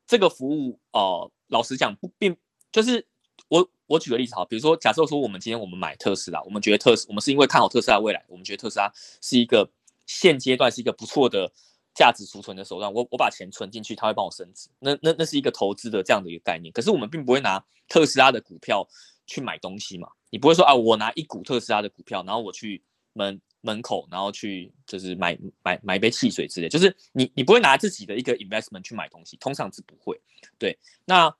[0.06, 2.34] 这个服务哦，老实讲不并
[2.72, 3.06] 就是
[3.48, 9.68] 我我举个例子哈，比如说假设说我们今天我们买特斯拉，我们觉得特斯我们是因为看好特斯拉未来，我们觉得特斯拉是一个
[10.06, 11.50] 现阶段是一个不错的
[11.94, 18.88] 价值储存的手段，我我把钱存进去，它会帮我升值，那那那是一个投资的这样的一个概念，可是我们并不会拿特斯拉的股票。
[19.28, 22.80] 去买东西嘛，你不会说啊，我拿一股特斯拉的股票，然后我去
[23.12, 30.16] 门门口，然后去就是买买买一杯汽水之类，就是你你不会拿自己的一个 investment 去买东西，通常是不会。
[30.58, 31.34] 对，那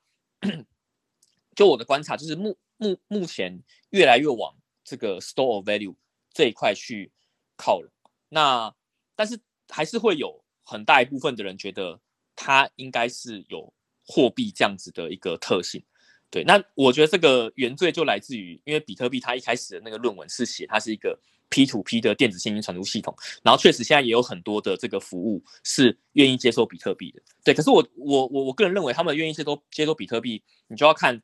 [1.57, 5.95] 就我的观察，就是目目目前越来越往这个 store of value
[6.31, 7.11] 这一块去
[7.57, 7.91] 靠拢。
[8.29, 8.71] 那
[9.15, 11.99] 但是还是会有很大一部分的人觉得
[12.35, 13.73] 它应该是有
[14.05, 15.83] 货币这样子的一个特性。
[16.29, 27.21] 对，那我觉得这个原罪就来自于，因为比特币它一开始的那个论文是写它是一个 P to P 的电子现金传输系统，然后确实现在也有很多的这个服务是愿意接受比特币的。
[27.43, 31.19] 对，可是我我我我个人认为，他们愿意接受接受比特币，你就要看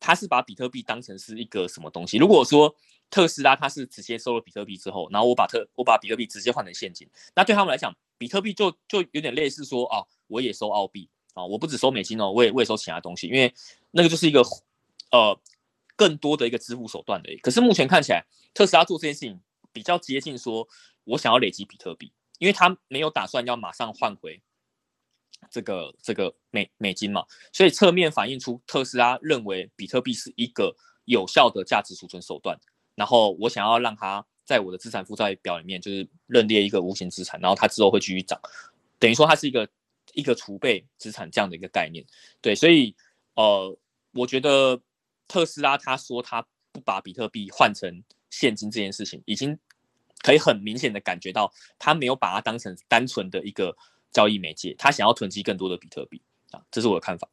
[0.00, 2.16] 他是把比特币当成是一个什么东西。
[2.18, 2.74] 如果说
[3.10, 11.08] 特斯拉它是直接收了比特币之后，然后我把特我把比特币直接换成现金，那对他们来讲，比特币就就有点类似说啊，我也收澳币。
[11.34, 13.54] 啊，我不只收美金哦，我也我也收其他东西，因为
[13.92, 14.42] 那个就是一个
[15.12, 15.40] 呃
[15.94, 17.30] 更多的一个支付手段的。
[17.40, 19.40] 可是目前看起来，特斯拉做这件事情
[19.72, 20.66] 比较接近说，
[21.04, 24.42] 我想要累积比特币，因为他没有打算要马上换回
[25.50, 30.74] 这个这个美美金嘛，所以侧面反映出特斯拉认为比特币是一个
[31.04, 32.58] 有效的价值储存手段，
[32.94, 38.40] 然后我想要让它在我的资产负债表里面就是认列一个无形资产，然后它之后会继续涨，
[38.98, 39.68] 等于说它是一个。
[40.14, 42.04] 一个储备资产这样的一个概念，
[42.40, 42.96] 对，所以
[43.34, 43.78] 呃，
[44.12, 44.80] 我觉得
[45.28, 49.56] 特斯拉他说他不把比特币换成现金这件事情，已经
[50.22, 53.76] 可以很明显的感觉到他没有把它当成单纯的一个
[54.10, 57.28] 交易媒介，他想要囤积更多的比特币啊，这是我的看法。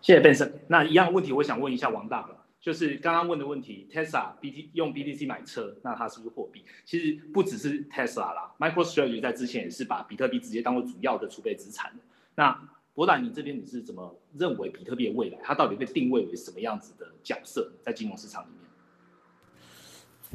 [0.00, 0.52] 谢谢 Benson。
[0.68, 2.36] 那一样的问题，我想问一下王大了。
[2.60, 6.64] 就是刚刚问的问题，Tesla BT 用 BTC 买车，那它是不是货币？
[6.84, 11.92] 其实不只是 Tesla 啦，MicroStrategy 在之前也是把比特币直接当做主要的储备资产。
[12.34, 15.38] 那博览，你这边你是怎么认为比特币的未来？
[15.42, 18.48] 它到底被定位为什么样子的角色在金融市场里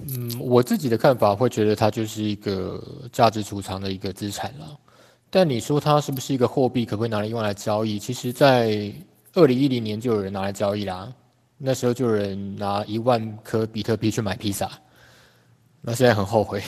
[0.08, 0.32] 面？
[0.32, 2.82] 嗯，我自己的看法会觉得它就是一个
[3.12, 4.80] 价值储藏的一个资产了。
[5.36, 7.98] 但你说它是不是一个货币，可不可以拿来用来交易？
[7.98, 8.94] 其实，在
[9.34, 11.12] 二零一零年就有人拿来交易啦。
[11.58, 14.70] 那时候就有人拿一万颗比特币去买披萨，
[15.82, 16.62] 那现在很后悔。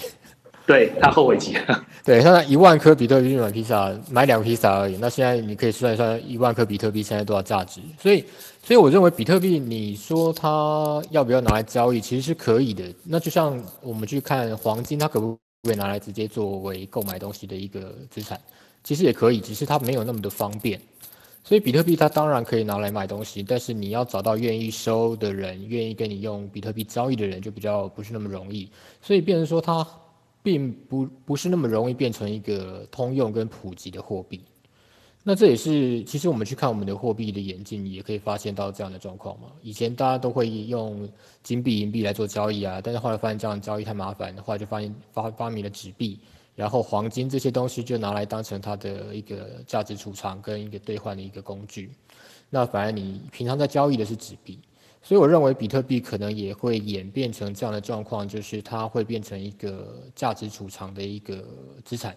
[0.66, 1.86] 对他后悔极了。
[2.04, 4.98] 对他拿一万颗比特币去买披萨，买两个披萨而已。
[4.98, 7.80] 那现在你可以算一算，一万颗比特币现在多少价值？
[8.00, 8.26] 所以，
[8.64, 12.84] 所以我认为比特币，你说它要不要拿来交易，其实是可以的。
[13.04, 15.38] 那就像我们去看黄金，它可不
[15.70, 18.40] 会拿来直接作为购买东西的一个资产？
[18.84, 20.80] 其实也可以，只是它没有那么的方便。
[21.44, 28.70] 所以比特币它当然可以拿来买东西，但是你要找到愿意收的人，愿意跟你用比特币交易的人，就比较不是那么容易。
[29.02, 29.88] 所以变成说它
[30.42, 34.42] 并不不是那么容易变成一个通用跟普及的货币。
[35.28, 39.48] 那这也是其实我们去看我们的货币的演进，也可以发现到这样的状况嘛。
[39.64, 41.10] 以前大家都会用
[41.42, 46.20] 金币、银币来做交易啊，但是后来发现这样交易太麻烦，后来就发现发发明了纸币。
[46.56, 51.90] 然后黄金这些东西就拿来当成它的一个价值储藏跟一个兑换的一个工具，
[52.50, 54.60] 那反而你平常在交易的是纸币，
[55.02, 61.44] 所以我认为比特币可能也会演变成这样的状况，就是它会变成一个价值储藏的一个
[61.84, 62.16] 资产。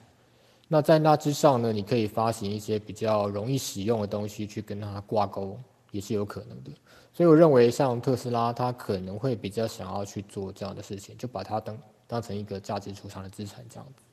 [0.70, 5.58] 那在那之上呢，你可以发行一些比较容易使用的东西去跟它挂钩，
[5.90, 6.70] 也是有可能的。
[7.12, 14.04] 所以我认为像特斯拉，它可能会比较想要去做这样的事情，就把它当当成一个价值储藏的资产这样子。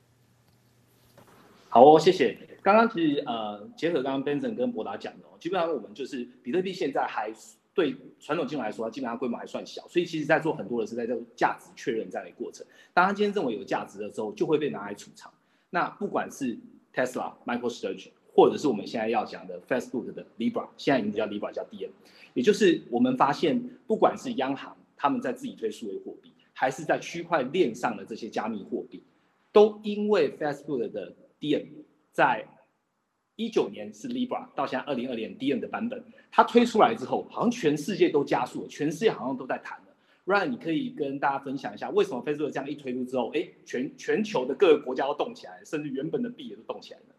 [1.68, 2.38] 好哦，谢谢。
[2.64, 7.32] 刚刚其实呃，结合刚刚 Benson 跟博达讲的哦，基本上我们就是比特币现在还
[7.74, 12.66] 对传统金融来说，基本上规模还算小，所以其实在做很多的是在这价值确认这样的过程。
[12.94, 15.30] 当他今天认为有价值的时候，就会被拿来储藏。
[15.70, 16.58] 那不管是
[16.94, 21.90] Tesla、MicroStrategy，或者是我们现在要讲的 Facebook 的 Libra，现在已经叫 Libra 叫 DM，
[22.34, 29.04] 也就是我们发现，不管是央行他们在自己推数位货币，还是在区块链上的这些加密货币，
[29.52, 31.68] 都因为 Facebook 的 DM
[32.12, 32.48] 在
[33.36, 36.02] 一九年是 Libra，到现在二零二年 DM 的版本，
[36.32, 39.78] 它推出来之后，好像全世界都加速了，全世界好像都在谈。
[40.26, 47.16] Ryan，你可以跟大家分享一下，为什么 Facebook 这样一推出之后，哎，全全球的各个国家都动起来，甚至原本的币也都动起来了。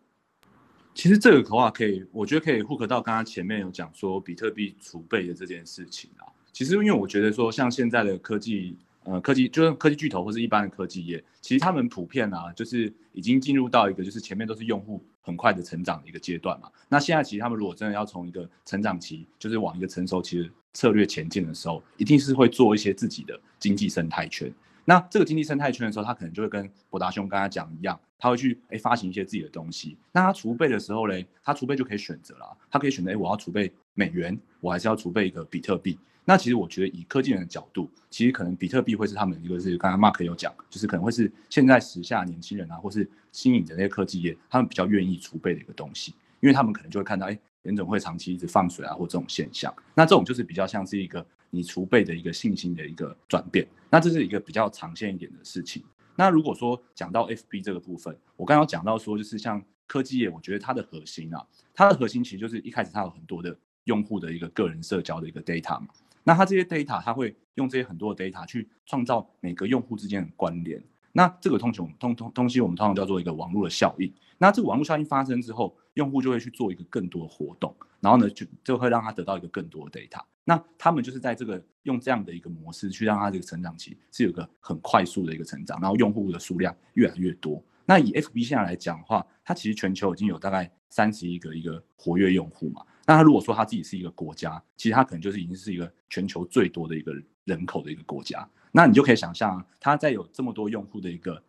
[0.92, 6.26] 其实这个的话，可以，我觉得可以 hook 到刚刚前面有讲说比特币储备的这件事情啊。
[6.52, 8.76] 其实因为我觉得说，像现在的科技，
[9.06, 16.68] 呃，科技就是科技巨头或是一般的科技业，其实他们普遍啊，就是已经进入到一个就是前面都是用户很快的成长的一个阶段嘛。
[16.88, 24.52] 那现在其实他们如果真的要从一个成长期，就是往一个成熟期的策略前进的时候，一定是会做一些自己的经济生态圈。
[24.84, 29.96] 那这个经济生态圈的时候，他可能就会跟博达兄刚才讲一样，他会去哎发行一些自己的东西。
[30.10, 35.96] 那他储备的时候嘞，他储备就可以选择了，他可以选择哎我要储备美元，我还是要储备一个比特币。
[36.26, 49.74] 那其实我觉得以科技人的角度，其实可能比特币会是他们一个是刚刚 Mark 有讲，就是可能会是现在时下年轻人啊，或是新颖的那些科技业，他们比较愿意储备的一个东西，因为他们可能就会看到哎联总会长期一直放水啊，或这种现象。
[49.94, 51.24] 那这种就是比较像是一个。
[51.48, 55.82] 你储备的一个信心的一个转变，那这是一个比较长线一点的事情。
[56.16, 65.86] 那如果说讲到 FB 这个部分，我刚刚讲到说，就是像科技业，我觉得它的核心啊，它的核心其实就是一开始它有很多的用户的一个个人社交的一个 data 嘛。
[66.26, 70.82] 那它这些 data，它会用这些很多的 data 去创造每个用户之间的关联。
[71.12, 74.12] 那这个通通通通东西，我们通常叫做一个网络的效应。
[74.38, 80.20] 那这个网络效应发生之后，用户就会去做一个更多的活动，然后呢，就就会让他得到一个更多的 data。
[80.42, 87.62] 那他们就是在这个用这样的一个模式去让他这个成长期是有个很快速的一个成长，然后用户的数量越来越多。
[87.86, 92.84] 那以 FB 现在来讲的话，它其实全球已经有大概三十一个一个活跃用户嘛。
[93.06, 98.46] 那他如果说他自己是一个国家，其实他可能就是已经是一个全球最多的一个人口的一个国家。
[98.72, 101.42] 那你就可以想象，他在有这么多用户的一个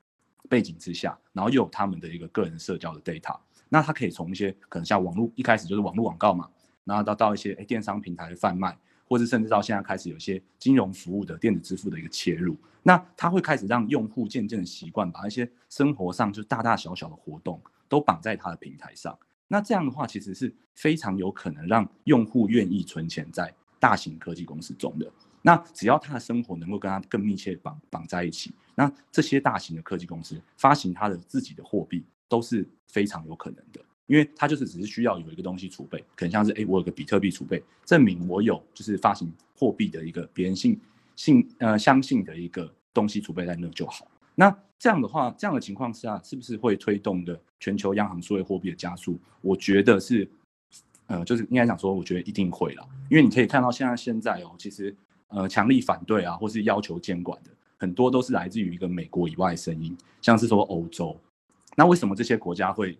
[0.48, 3.38] 背景之下，然后又有他们的一个个人社交的 data，
[3.68, 6.48] 那他可以从一些可能像网络一开始就是网络广告嘛，
[6.86, 8.78] 然后到到一些诶电商平台的贩卖。
[9.10, 19.18] 或者甚至到现在开始有些金融服务的电子支付的一个切入，那它会开始让用户渐渐的习惯把一些生活上就大大小小的活动都绑在他的平台上。
[19.48, 25.12] 那这样的话，其实是非常有可能让用户愿意存钱在大型科技公司中的。
[25.42, 33.80] 那只要他的生活能够跟他更密切绑绑在一起，那这些大型的科技公司发行它的自己的货币都是非常有可能的。
[34.08, 40.80] 因为它就是只是需要有一个东西储备，可能像是哎，我有个比特币储备，证明我有就是发行货币的一个别人信
[41.16, 44.08] 信呃相信的一个东西储备在那就好。
[44.40, 49.20] 那这样的话，这样的情况下，是不是会推动的全球央行数位货币的加速？
[49.42, 50.30] 我觉得是，
[51.08, 52.88] 呃，就是应该讲说，我觉得一定会了。
[53.10, 54.96] 因为你可以看到现在现在哦，其实
[55.30, 61.20] 呃强力反对啊，或是要求监管的很多都是来自于一个美国以外的声音，像是说欧洲。
[61.76, 62.96] 那为什么这些国家会？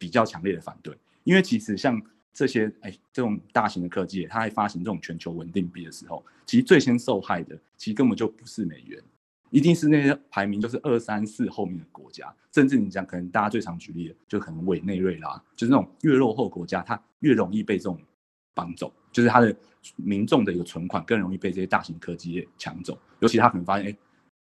[0.00, 2.00] 比较强烈的反对，因为其实像
[2.32, 9.02] 这些哎这种大型的科技，它还发行这种全球稳定币的时候，其实最先受害的，其实根本就不是美元，
[9.50, 17.98] 一定是那些排名就是二三四后面的国家，甚至你讲可能大家最常举例的，就可能委内瑞拉，就是那种越落后国家，它越容易被这种
[18.54, 19.54] 绑走，就是它的
[19.96, 23.96] 民众的一个存款更容易被这些大型科技抢走，尤其他可能发现哎。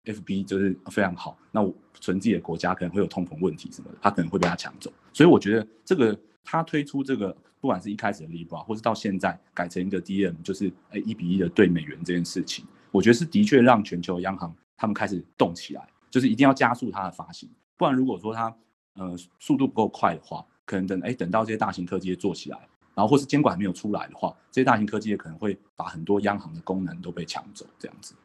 [0.08, 4.93] F B 就是非常好，那我存自己的国家可能会有通膨问题什么的，他可能会被他抢走。
[5.12, 18.55] 所以我觉得这个他推出这个，不管是一开始的 Libra，或是到现在改成一个 D M，就是哎一比一的对美元这件事情，我觉得是的确让全球央行他们开始动起来，就是一定要加速它的发行，不然如果说它
[18.95, 22.57] 呃速度不够快的话，可能等哎等到这些大型科技做起来，
[22.93, 28.15] 然后或是监管还没有出来的话，这些大型科技业可能会把很多央行的功能都被抢走，这样子。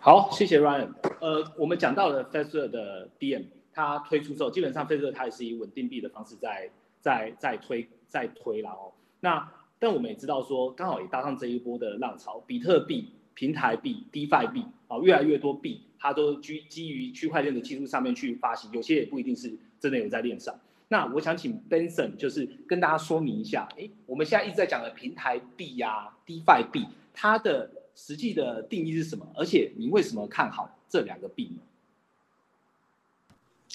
[0.00, 0.92] 好，谢谢 Ryan。
[1.20, 6.70] 呃，我们讲到了 f e s e r 的 DM，它推出之后，基本上 f e s e r 它也是以稳定币的方式在
[7.00, 8.92] 在在推在推了哦。
[9.20, 20.58] 那但我们也知道说，刚好也搭上这一波的浪潮，比特币、平台币、DeFi 币啊，越来越多币它都基基于区块链的技术上面去发行，有些也不一定是真的有在链上。
[20.88, 27.70] 那我想请 Benson 就是跟大家说明一下，哎，我们现在一直在讲的平台币呀、DeFi 币，它的。
[27.96, 29.24] 实际的定义是什么？
[29.36, 31.62] 而且你为什么看好这两个币呢？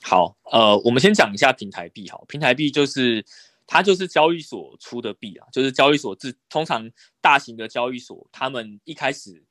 [0.01, 2.09] 好，呃，我们先讲一下平台币。
[2.09, 3.23] 好，平台币就是
[3.65, 6.91] 它就是交易所出的币啊，就是交易所自通常
[7.21, 9.41] 大型的交易所，他们一开始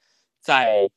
[0.49, 0.91] 在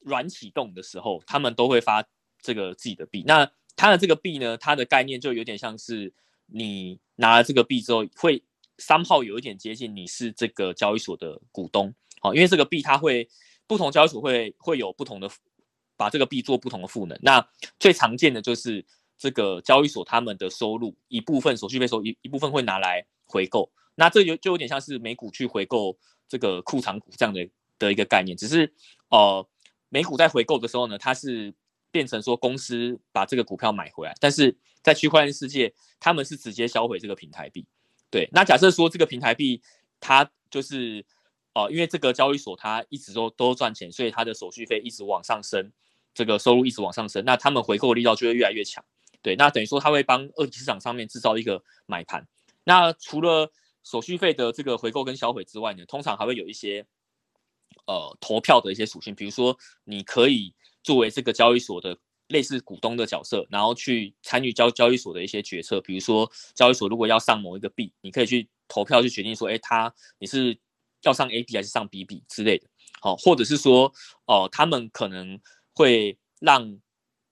[0.00, 2.04] 软启动的时候，他们都会发
[2.42, 3.22] 这个自己的币。
[3.24, 6.12] 那它的这个币呢，它的概念就有点像是
[6.46, 8.42] 你拿了这个币之后，会
[8.78, 11.94] 三号有一点接近你是这个交易所的股东。
[12.22, 13.28] 哦，因为这个币它会
[13.68, 15.30] 不同交易所会会有不同的
[15.96, 17.16] 把这个币做不同的赋能。
[17.22, 17.48] 那
[17.78, 18.84] 最常见的就是
[19.16, 23.70] 这个交易所他们的收入一部分手续费收一一部分会拿来回购。
[23.94, 25.96] 那这就就有点像是美股去回购
[26.26, 27.48] 这个库藏股这样的
[27.78, 28.72] 的一个概念，只是
[29.10, 29.46] 呃，
[29.88, 31.54] 美股在回购的时候呢，它是
[31.90, 37.66] 变成说公司把这个股票买回来，但是在区块链世界，他们是直接销毁这个平台币。
[38.10, 39.62] 对，那假设说这个平台币
[40.00, 41.04] 它就是
[41.52, 45.72] 呃，因为这个交易所它一直都都赚钱，所以它的手续费一直往上升，
[46.12, 48.84] 这个收入一直往上升，那他们回购力道就会越来越强。
[49.22, 52.26] 对，那等于说它会帮二级市场上面制造一个买盘。
[52.64, 53.50] 那除了
[53.82, 56.86] 手续费的这个回购跟销毁之外呢，通常还会有一些
[57.86, 61.96] 呃投票的一些属性，比如说你可以作为这个交易所的
[62.28, 70.58] 类似股东的角色，然后去参与交交易所的一些决策，比如说交易所如果要上某一个币，你可以去投票去决定说，哎，他你是
[71.02, 72.66] 要上 A 币还是上 B 币之类的，
[73.00, 73.92] 好，或者是说
[74.26, 75.38] 哦，他们可能
[75.74, 76.78] 会让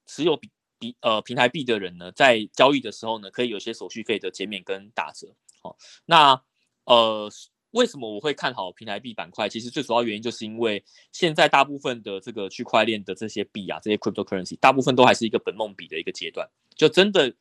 [0.06, 5.34] 持有比比呃平台币的人呢，在交易的时候呢，可以有些手续费的减免跟打折。
[5.62, 6.42] 好，那
[6.84, 7.30] 呃，
[7.72, 9.48] 为什么我会看好平台币板块？
[9.48, 17.34] 其实最主要原因就是因为现在大部分的这个区块链的这些币啊，这些 cryptocurrency，大部分都还是一个本梦比的一个阶段，就真的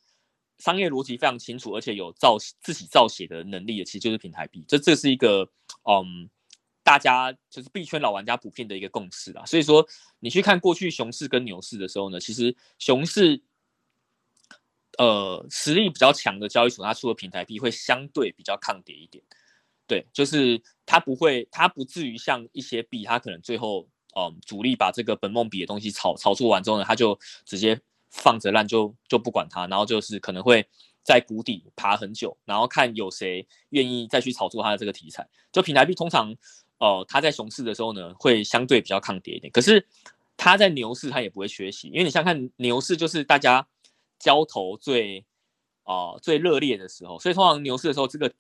[0.58, 4.66] 商业逻辑非常清楚，而且有造自己造血的能力的，其实就是平台币。
[4.68, 5.48] 这这是一个
[5.84, 6.30] 嗯，
[6.84, 9.46] 大家就是币圈老玩家普遍的一个共识啊。
[9.46, 9.88] 所以说，
[10.20, 13.42] 你去看过去熊市跟牛市的时候呢，其实熊市。
[14.98, 19.24] 呃，实力比较强的交易所，它出的平台币会相对比较抗跌一点。
[19.92, 23.86] 对，就是它不会，它不至于像一些币，它可能最后，
[24.16, 27.78] 嗯，主力把这个本梦比的东西炒炒作完之后呢，它就直接
[28.10, 30.66] 放着烂，就就不管它，然后就是可能会
[31.04, 35.28] 在谷底爬很久，然后看有谁愿意再去炒作它的这个题材。
[35.52, 36.34] 就平台币通常，
[36.78, 39.52] 呃，它在熊市的时候呢，会相对比较抗跌一点。
[39.52, 39.86] 可是
[40.38, 43.68] 它在牛市它也不会缺席，因为你想看牛市就是大家。
[44.24, 45.26] 交投最
[45.82, 48.32] 啊最热烈的时候，所以通常牛市的时候，这个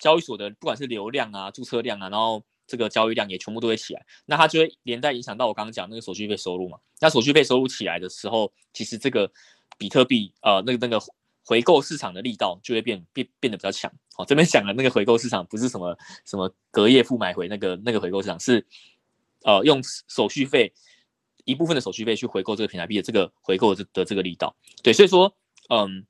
[0.00, 6.78] 交易所的不管是流量啊、注册量啊，然后这个交易量也全部都会起来，那它就会连带影响到我刚刚讲那个手续费收入嘛。
[7.00, 9.30] 那手续费收入起来的时候，其实这个
[9.78, 11.00] 比特币呃那个那个
[11.44, 13.92] 回购市场的力道就会变变变得比较强。
[14.14, 18.66] 好，这边讲的那个回购市场不是什么什么隔夜付买回那个那个回购市场，是
[19.44, 20.72] 呃用手续费。
[21.46, 25.34] 一部分的手续费去回购这个平台币的这个回购的的这个力道，对，所以说，
[25.70, 26.06] 嗯，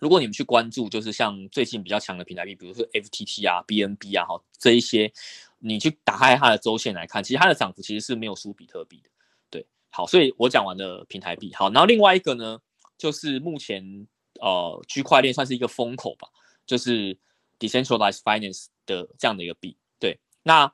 [0.00, 5.12] 如果你们去关注，就是像最近比较强的平台币，比如说 FTT 啊、BNB 啊，哈，这一些，
[5.58, 9.10] 你去打开它的周线来看，其实它的涨幅其实是没有输比特币的，
[9.50, 12.58] 对，好，所以我讲完了平台币，好，然后另外一个呢，
[12.98, 14.06] 就是目前
[14.40, 16.28] 呃区块链算是一个风口吧，
[16.66, 17.16] 就是
[17.58, 20.72] decentralized finance 的这样的一个币，对，那。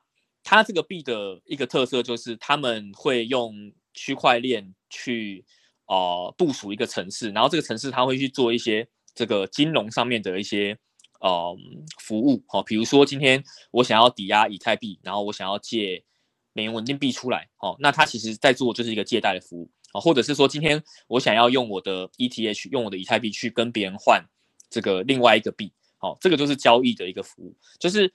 [0.49, 5.45] 它这个币的一个特色就是他们会用区块链去
[5.87, 8.87] 呃部署一个城市，然后这个城市它会去做一些
[9.17, 10.79] 这个金融上面的一些
[11.21, 11.57] 呃
[11.99, 13.43] 服务，好，比如说今天
[13.73, 16.05] 我想要抵押以太币，然后我想要借
[16.53, 24.25] 美元稳定币出来，好，那它其实在做就是一个借贷的服务，啊，或者是说今天我想要用我的 ETH 用我的以太币去跟别人换
[24.71, 28.13] 这个另外一个币，好，这个就是交易的一个服务，就是。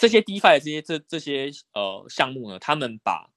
[0.00, 3.28] 这些 DeFi 这些这这些呃项目呢，他们把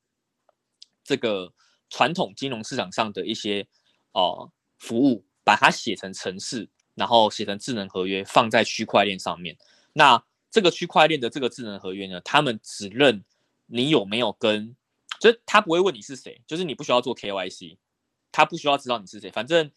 [1.03, 1.53] 这个
[1.89, 3.67] 传统金融市场上的一些
[4.13, 4.49] 呃
[4.79, 9.57] 服务，把它写成程式，然后写成智能合约，放在区块链上面。
[9.93, 13.23] 那这个区块链的这个智能合约呢，他们只认
[13.65, 14.75] 你有没有跟，
[15.19, 17.77] 就是他不会问你是谁，就是你不需要做 KYC，
[18.31, 19.71] 他不需要知道你是谁，反正。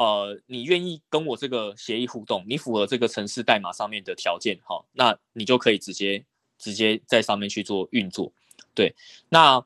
[0.00, 6.24] 呃，你愿意跟我这个协议互动，你符合这个城市代码上面的条件，哈，那你就可以直接
[6.56, 8.32] 直接在上面去做运作。
[8.76, 8.94] 对，
[9.28, 9.60] 那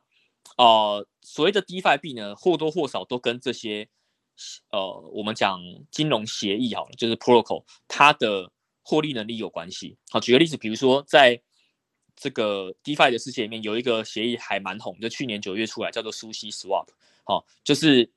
[0.57, 3.87] 呃，所谓的 DeFi 币呢，或多或少都跟这些
[4.71, 5.61] 呃，我们讲
[5.91, 8.51] 金融协议好了，就是 Protocol 它的
[8.83, 9.97] 获利能力有关系。
[10.11, 11.41] 好，举个例子，比如说在
[12.17, 16.87] 这个 DeFi 的世界里面，有一个协议还蛮红，就去年九月出来，叫做苏西 Swap，
[17.25, 18.11] 好，就是。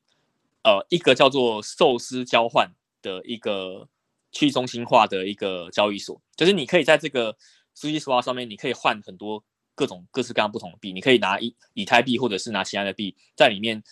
[0.68, 2.68] 呃，一个叫做寿司交换
[3.04, 3.88] 的一个
[4.32, 7.38] 去中心化的一个交易所，就是你可以在这个
[7.76, 9.44] 苏西 Swap 上面，你可以换很多
[9.76, 13.84] 各种各式各样不同的币，你可以拿以以太币或者是拿其他的币在里面，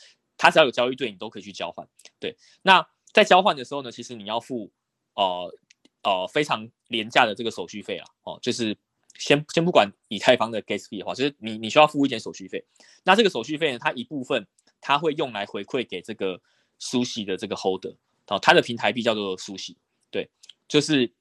[0.43, 1.87] 它只要有交易对，你都可以去交换。
[2.19, 4.69] 对，那在交换的时候呢，其实你要付
[5.15, 5.55] 呃
[6.03, 8.77] 呃非常廉价的这个手续费啊，哦，就是
[9.17, 12.65] 先先不管以太坊的 gas fee 的话，就是你你需要付一点手续费。
[13.05, 14.45] 那这个手续费呢，它一部分
[14.81, 16.41] 它会用来回馈给这个。
[16.79, 17.95] 苏西的这个 holder，
[18.27, 19.77] 好，它的平台币叫做苏西，
[20.11, 20.29] 对，
[20.67, 21.13] 就是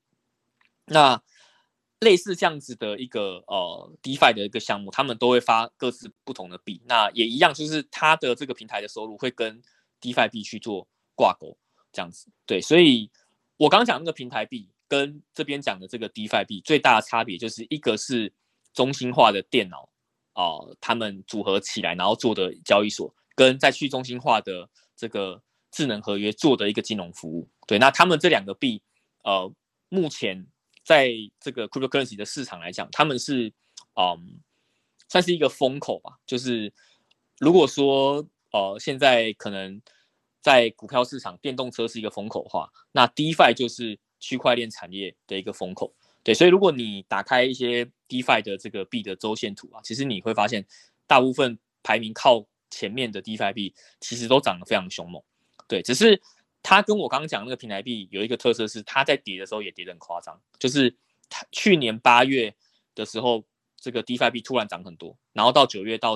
[0.87, 1.23] 那
[2.03, 9.63] 类似这样子的一个呃 DeFi 的一个项目，他们都会发各自不同的币，那也一样，就是它的这个平台的收入会跟
[10.01, 11.57] DeFi 币去做挂钩，
[11.93, 13.09] 这样子，对，所以
[13.57, 18.33] 我刚刚讲那个平台币跟这边讲的这个 DeFi 币最大的差别，就是一个是
[18.75, 19.89] 中心化的电脑
[20.35, 25.41] 呃他们组合起来然后做的交易所，跟在去中心化的这个
[25.71, 27.49] 智能合约做的一个金融服务。
[27.69, 28.83] 对，那他们这两个币，
[29.23, 29.53] 呃，
[29.89, 30.47] 目前
[30.85, 33.53] 在这个 cryptocurrency 的市场来讲，他们是
[33.95, 34.41] 嗯
[35.09, 36.19] 算是一个风口吧。
[36.27, 36.73] 就是
[37.39, 39.81] 如果说呃现在可能
[40.41, 45.95] 在股票市场，电动车是一个风口的话，那 DeFi 就是区块链产业的一个风口。
[46.25, 50.65] 对，所以如果你打开一些 DeFi 的这个币的周线图啊，其实你会发现，
[51.07, 55.23] 大部分排名靠前面的 DeFi 币其实都涨得非常凶猛。
[55.67, 56.21] 对，只是
[56.63, 60.41] 它跟我刚刚讲那个平台币有一个特色是，它在跌的时候也跌得很夸张。
[60.59, 60.97] 就是
[61.29, 62.55] 它去年八月
[62.95, 63.45] 的时候，
[63.77, 66.15] 这个 DeFi 币突然涨很多，然后到九月到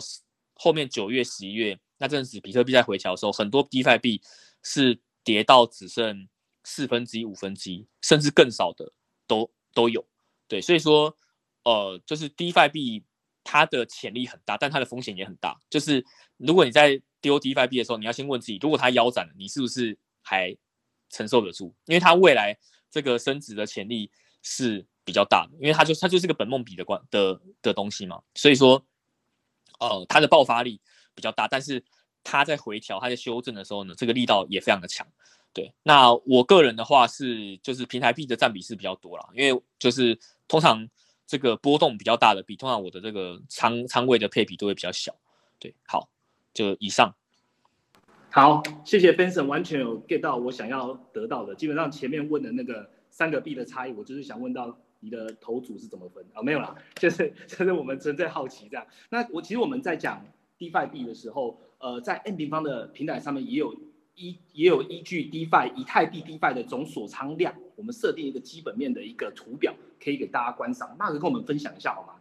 [0.55, 1.79] 后面九月、十一月。
[1.99, 4.21] 那阵子比特币在回调的时候，很多 DeFi 币
[4.63, 6.29] 是跌到只剩
[6.63, 8.93] 四分之一、五分之一，甚至更少的
[9.27, 10.05] 都都有。
[10.47, 11.17] 对，所以说，
[11.65, 13.03] 呃，就是 DeFi 币
[13.43, 15.59] 它的潜力很大，但它的风险也很大。
[15.71, 16.05] 就是
[16.37, 20.55] 如果你在丢 DeFi 币的时候，你要先问自己，如果它腰斩了，你是不是还
[21.09, 21.73] 承受得住？
[21.87, 22.59] 因为它未来
[22.91, 24.11] 这个升值的潜力
[24.43, 28.21] 是比较大的，因为它就它就是个本梦比的关的的东西嘛。
[28.35, 28.85] 所以说，
[29.79, 30.81] 呃，它的爆发力。
[31.17, 31.83] 比较大，但是
[32.23, 35.07] 它在回调、它在修正的时候呢，这个力道也非常的强。
[35.55, 40.87] 对，那我个人的话是，就是平台币的占比是比较多了，因为就是通常
[41.27, 45.17] 这个波动比较大的币，通常我的这个仓仓位的配比都会比较小。
[45.59, 46.11] 对，好，
[46.53, 47.17] 就以上。
[48.37, 51.55] 好，谢谢 Benson，完全有 get 到我想要得到的。
[51.55, 56.43] 基本上前面问的那个三个币的差异，我就是想问到你的头组是怎么分啊？
[56.43, 58.87] 没有啦， 就是就是我们纯粹好奇这样。
[59.09, 60.23] 那我其实我们在讲。
[60.59, 63.75] DeFi 币的时候，呃，在 N 平方的平台上面也有
[64.15, 70.95] 依也有依据 DeFi 以太币 DeFi 的总锁仓量，我们设定一个基本面的一个图表，可以给大家观赏。
[70.99, 72.15] 那可以跟我们分享一下好吗？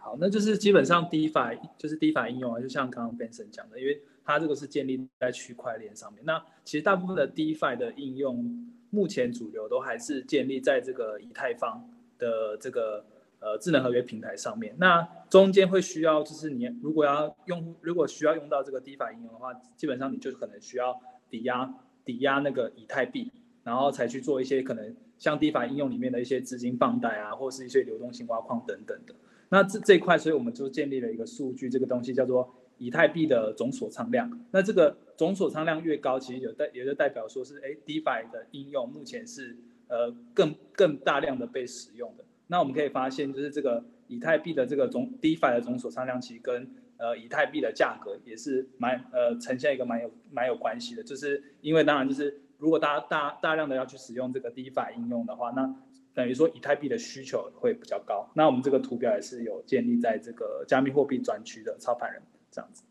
[0.00, 6.24] 好，那就是基本上 DeFi 就是 DeFi 应用啊，就像刚刚 Benson 讲的，因为它这个是建立在区块链上面。
[6.24, 11.88] 那其实大部分的 DeFi 的应用，目前主流都还是建立在这个以太坊
[12.18, 13.04] 的这个。
[13.42, 21.74] 呃，智能合约平台上面，那中间会需要，就是你如果要用，如果需要用到这个 DeFi 应用的话，基本上你就可能需要抵押
[22.04, 23.32] 抵押那个以太币，
[23.62, 29.14] 然后才去做一些可能像 DeFi 应用里面的一些资金放贷啊，或是一些流动性挖矿等等的。
[29.50, 34.30] 那这这一块，所以我们就建立了一个数据，这个东西叫做以太币的总锁仓量。
[34.52, 39.56] 那这个总锁仓量越高，其实有代也就代表说是，哎，DeFi 的应用目前是
[39.88, 42.24] 呃更更大量的被使用的。
[42.46, 51.02] 那我们可以发现，就是这个以太币的这个总 DeFi 的总锁仓量，其实跟呃以太币的价格也是蛮呃呈现一个蛮有蛮有关系的。
[51.02, 55.74] 就是因为当然就是如果大家大大量的要去使用这个 DeFi 应用的话，那
[56.14, 58.30] 等于说以太币的需求会比较高。
[58.34, 62.82] 那我们这个图表也是有建立在这个加密货币专区的操盘人这样子。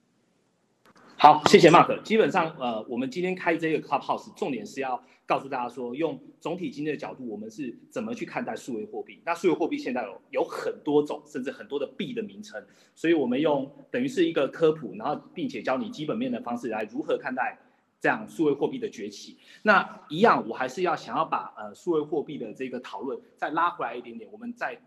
[1.18, 2.02] 好，谢谢 Mark。
[2.02, 9.22] 基本上，呃，我们今天开这个 Clubhouse，重点是要告诉大家说，用总体经济的角度，我们是怎么去看待数位货币。
[9.26, 12.66] 那数位货币现在有有很多种，甚至很多的币的名称，
[12.96, 17.60] 所以我们用等于是一个科普，然后并且教你基本面的方式来如何看待
[18.00, 19.38] 这样数位货币的崛起。
[19.64, 24.80] 那一样，我还是要想要把呃数位货币的这个讨论再拉回来一点点，我们再。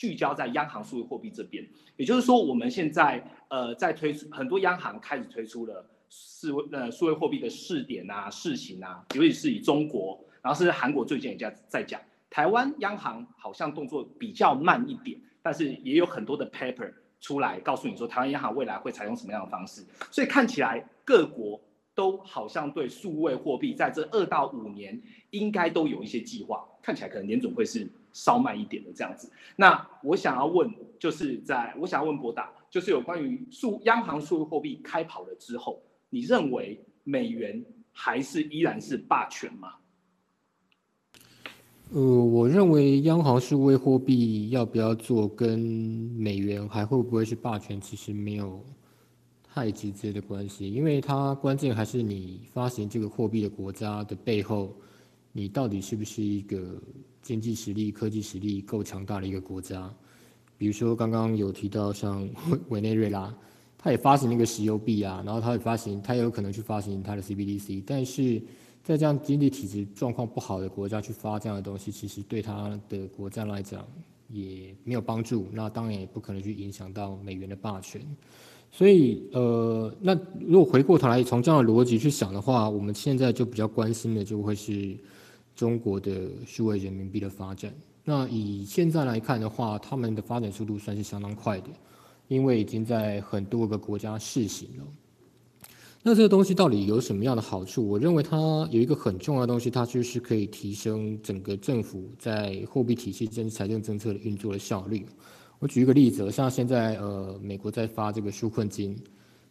[0.00, 1.62] 聚焦在央行数位货币这边，
[1.98, 12.00] 也就是说，我们现在呃在推出很多央行开始推出了数位呃数位货币的试点啊、试行啊，尤其是以中国，然后是韩国最近也在在讲，
[12.30, 16.90] 台湾央行好像动作比较慢一点，但是也有很多的 paper
[17.20, 21.60] 出来告诉你说，台湾央行未来会采用什么样的方式，所以看起来各国
[22.00, 24.98] 都好像对数位货币在这二到五年
[25.30, 27.86] 应该都有一些计划，看起来可能年总会是。
[28.12, 35.80] 稍慢一点的这样子，那我想要问，就是在我想要问博达，就是有关于数央行数位货币开跑了之后，
[36.10, 39.74] 你认为美元还是依然是霸权吗？
[41.92, 45.60] 呃，我认为央行数位货币要不要做，跟
[46.18, 48.60] 美元还会不会是霸权，其实没有
[49.52, 54.74] 太直接的关系，因为它关键还是你发行这个货币的国家的背后，
[55.32, 56.80] 你到底是不是一个。
[57.22, 59.94] 经济实力、科技实力够强大的一个国家，
[60.56, 62.26] 比如说刚刚有提到像
[62.70, 63.32] 委内瑞拉，
[63.76, 68.42] 它也发行那个石油币啊，然后它也发行，它也有可能去发行它的 CBDC，但是
[68.82, 73.86] 在这样经济体制状况不好的国家去发这样的东西，其实对它的国家来讲
[74.28, 78.00] 也没有帮助，那当然也不可能去影响到美元的霸权。
[78.70, 84.96] 所以呃，那如果回过头来从这样的逻辑去想的话，我们现在就比较关心的就会是。
[85.56, 87.70] 中国的数位人民币的发展，
[88.02, 91.68] 那以现在来看的话，他们的发展速度算是相当快的，
[92.28, 94.84] 因为已经在很多个国家试行了。
[96.02, 97.86] 那这个东西到底有什么样的好处？
[97.86, 98.38] 我认为它
[98.70, 105.04] 有一个很重要的东西，它就是可以提升整个政府在货币体系跟财政政策的运作的效率。
[105.60, 108.96] 我举一个例子，像现在呃，美国在发这个纾困金，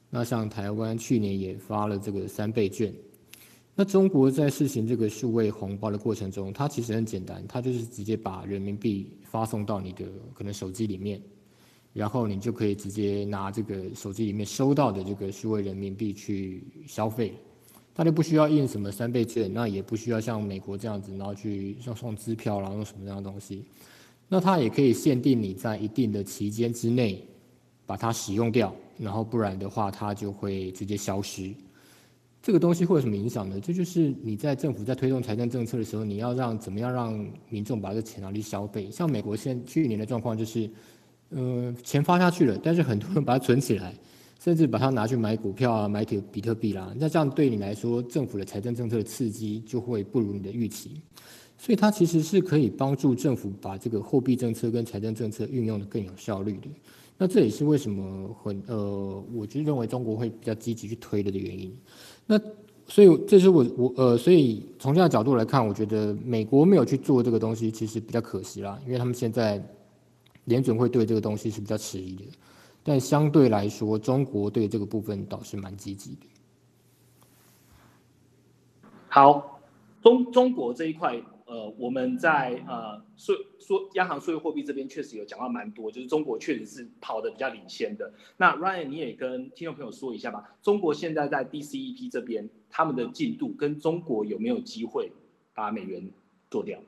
[0.10, 2.91] 那像台湾去年也发了这个三倍券。
[3.76, 10.03] 那中国在实行这个数位红包的过程中，它其实很简单，它就是直接把人民币发送到你的
[10.34, 11.22] 可能手机里面。
[11.93, 17.34] 然后你就可以直接拿这个手机里面收到的这个数位人民币去消费，
[17.93, 23.64] 大家不需要印什么三倍券，那也不需要像美国这样子，然后去送送支票，然后用什么样的东西。
[24.30, 27.21] 那它也可以限定你在一定的期间之内
[27.86, 31.53] 把它使用掉，然后不然的话它就会直接消失。
[32.41, 33.59] 这个东西会有什么影响呢？
[33.59, 38.89] 这就是你在政府在推动财政政策的时候，你要让怎么样让民众把这钱拿去消费。
[38.89, 40.69] 像美国现去年的状况就是。
[41.32, 43.93] 呃，钱发下去了，但是很多人把它存起来，
[44.39, 46.91] 甚至把它拿去买股票啊，买比比特币啦。
[46.97, 50.99] 那这样对你来说，政府的财政政策的刺激就会不如你的预期。
[51.60, 56.68] 所以它其实是可以帮助政府把这个货币政策跟财政政策运用的更有效率的。
[57.18, 61.72] 那这也是为什么很呃，我就认为中国会比较积极去推的的原因。
[62.26, 62.39] 那
[62.88, 69.64] 所以这是我我呃，所以从这样角度来看，我觉得美国没有去做这个东西，其实比较可惜啦，因为他们现在。
[70.45, 72.24] 联准会对这个东西是比较迟疑的，
[72.82, 76.26] 但相对来说，中国对这个部分倒是蛮积极的。
[79.10, 79.60] 好，
[80.01, 88.14] 中中国这一块，呃，我们在呃税说央行数字货币这边确实有讲到蛮多，就是中国确实是跑的比较领先的。
[88.38, 95.12] 那 Ryan 你也跟听众朋友说一下吧，中国现在在 DCEP 这边他们的进度跟中国有没有机会
[95.56, 96.12] 把美元
[96.52, 96.80] 做掉？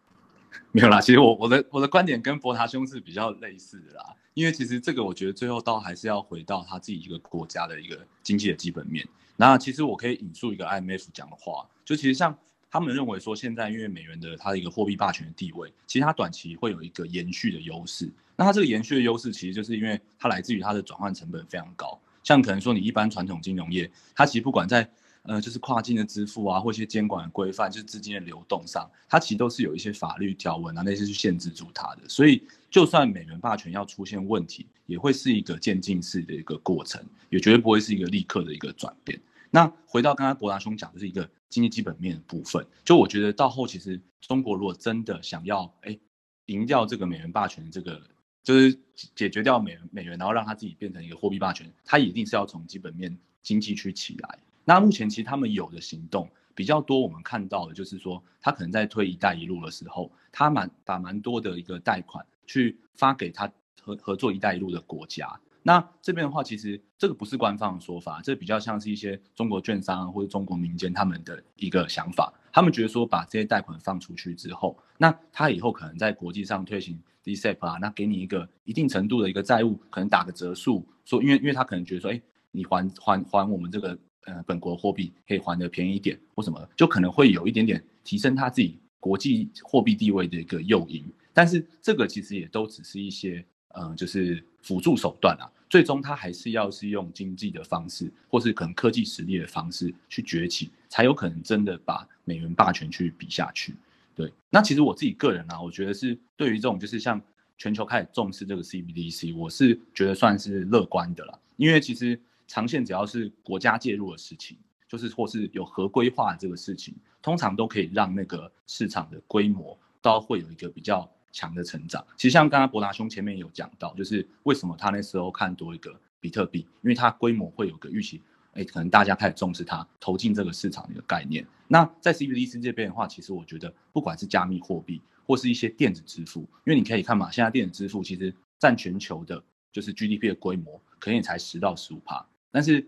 [0.70, 9.08] 没有啦，其实我我的我的观点跟博塔兄是比较类似的啦，因为其实这个我觉得最后倒还是要回到他自己一个国家的一个经济的基本面。
[9.36, 12.36] 那其实我可以引述一个 IMF 讲的话，就其实像
[12.70, 18.10] 他们认为说，现在因为美元的它的一个货币霸权的地位，其实它短期会有一个延续的优势。
[18.36, 21.98] 那它这个延续的优势，其实就是因为它来自于它的转换成本非常高。
[22.22, 24.88] 像可能说你一般传统金融业，它其实不管在
[25.22, 32.08] 呃，就是跨境的支付啊，或一些监管的规范，就是资金的流动上，它其实都是有一些法律条文啊，那些去限制住它的。
[32.08, 39.20] 所以，就算美元霸权要出现问题，也会是一个渐进式的一个过程，也绝对不会是一个立刻的一个转变。
[39.50, 45.98] 那回到刚刚博达兄讲的是一个经济基本面的部分，就我觉得到后其实中国如果真的想要哎
[46.46, 48.02] 赢掉这个美元霸权，这个
[48.42, 48.78] 就是
[49.14, 54.38] 解决掉美元美元，然后让它自己变成一个货币霸权，它一定是要从基本面经济去起来。
[54.64, 65.40] 那目前其实他们有的行动比较多，我们看到的就是说，他可能在推“一带一路”的时候，他蛮把蛮多的一个贷款去发给他合合作“一带一路”的国家。
[65.62, 72.32] 那这边的话，其实这个不是官方的说法，这比较像是一些中国券商或者中国民间他们的一个想法。
[72.52, 83.98] 他们觉得说，把这些贷款放出去之后，那他以后可能在国际上推行 DCEP 啊，那给你一个一定程度的一个债务，可能打个折数，说因为因为他可能觉得说，哎，你还还还我们这个。
[84.26, 91.02] 呃，本国货币可以还的便宜一点或什么，就可能会有一点点提升他自己国际货币地位的一个诱因。
[91.32, 95.50] 但是这个其实也都只是一些，呃，就是辅助手段啊。
[95.68, 103.74] 最终它还是要是用经济的方式，或是可能科技实力的方式去崛起，才有可能真的把美元霸权去比下去。
[104.14, 107.20] 对，那其实我自己个人啊，我觉得是对于这种就是像
[107.56, 112.20] 全球开始重视这个 CBDC，我是觉得算是乐观的了，因为其实。
[112.50, 114.56] 长线只要是国家介入的事情，
[114.88, 121.06] 就是或是有合规化这个事情，通常都可以让那个市场的规模都会有一个比较
[121.38, 122.04] 强的成长。
[122.16, 128.20] 其实像刚刚博达兄前面有讲到，就是为什么他那时候看多一个比特币，因为它规模会有个预期，
[128.54, 131.46] 哎，可能大家开始重视它投进这个市场的一个概念。
[131.68, 142.26] 那在 CBDC 这边的话，其实我觉得不管是加密货币或是一些电子支付，因为你可以看嘛，现在电子支付其实占全球的就是 GDP 的规模，可能也才十到十五帕。
[142.50, 142.84] 但是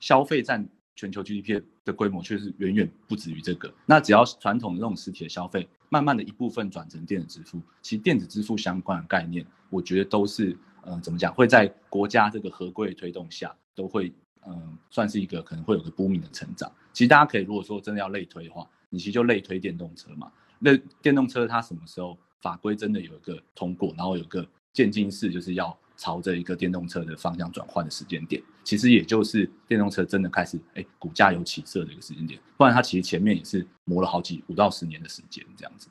[0.00, 3.72] 消费占全球 GDP 的规模却是远远不止于这个。
[3.86, 14.12] 那只要传统的这种实体的消费，慢慢的一部分转成电子支付，其实电子支付相关的概念，我觉得都是，呃，怎么讲，会在国家这个合规的推动下，都会，
[14.46, 16.70] 嗯，算是一个可能会有个不明的成长。
[16.92, 20.30] 其实大家可以如果说真的要类推的话，你其实就类推电动车嘛。
[20.58, 25.76] 那电动车它什么时候法规真的有一个通过，然后有个渐进式，就是要。
[26.02, 35.88] 朝着一个电动车的方向转换的时间点，其实也就是电动车真的开始哎股价有起色的一个时间点，不然它其实前面也是磨了好几五到十年的时间这样子。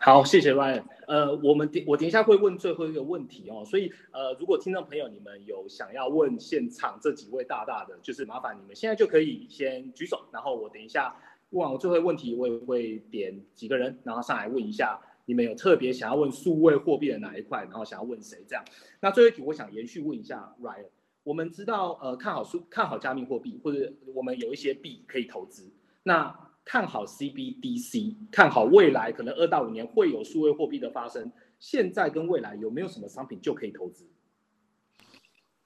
[0.00, 0.82] 好，谢谢 Ryan。
[1.06, 11.14] 呃，我们等我等一下会问最后一个问题哦，所以呃，如果听众朋友你们有想要问现场这几位大大的，就是麻烦你们现在就可以先举手，然后我等一下
[11.50, 18.64] 问完我最后一个问题，我也会点几个人，然后上来问一下你们有特别想要问数位货币的哪一块，然后想要问谁这样。
[19.00, 20.86] 那最后一题我想延续问一下 Ryan，
[21.22, 31.30] 我们知道呃看好数看好加密货币，或者我们有一些币可以投资，那看好 CBDC，看好未来可能二到五年会有数位货币的发生。
[31.58, 34.04] 现在跟未来有没有什么商品就可以投资？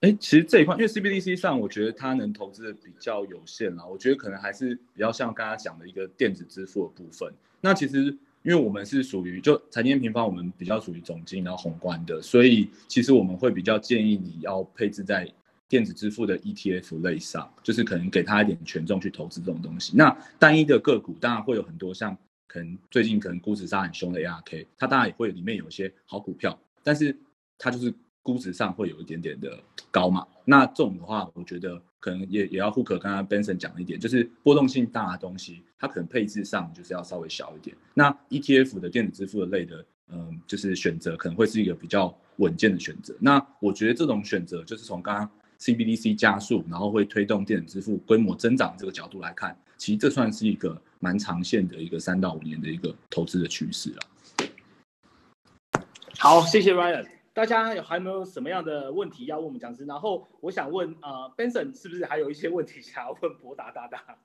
[0.00, 3.86] 哎，其实这一块，因为 CBDC 上，我觉得它能投资的比较有限啦。
[3.86, 7.32] 我觉得可能还是比较像刚刚讲的一个电子支付的部分。
[7.62, 8.14] 那其实
[8.46, 15.30] 因为我们是属于就财经平方，我们比较属于总经然后宏观的，所以其实我们会比较建议你要配置在。
[15.68, 19.96] 电子支付的 ETF 类上，就是可能给他一点权重去投资这种东西。
[19.96, 22.16] 那单一的个股当然会有很多，像
[22.46, 27.18] 可能最近可能估值杀很凶的 ARK，它当然也会里面有一些好股票，但是
[27.58, 27.92] 它就是
[28.22, 29.58] 估值上会有一点点的
[29.90, 30.24] 高嘛。
[30.44, 37.76] 那这种的话，我觉得可能也也要互可刚刚 Benson 讲一点，就是波动性大的东西，它可能配置上就是要稍微小一点。
[37.94, 43.16] 那 ETF 的电子支付的类的，嗯，就是选择可能会是一个比较稳健的选择。
[43.20, 45.30] 那我觉得这种选择就是从刚刚。
[45.58, 55.82] CBDC 加速，然后会推动电子支付规模增长这个角度来看，其实这算是一个蛮长线的一个三到五年的一个投资的趋势了。
[56.18, 57.15] 好，谢谢 Ryan。
[57.36, 59.84] 大家有还有没有什么样的问题要问我们讲师？
[59.84, 64.16] 然后我想问呃，Benson 是不是还有一些问题想要问博达大大？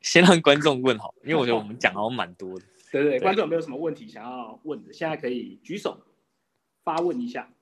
[0.00, 2.64] 先让观众问好，因为我觉得我们讲好像蛮多的。
[2.92, 4.92] 对对，观众有没有什么问题想要问的？
[4.92, 6.00] 现在可以举手
[6.84, 7.52] 发问一下。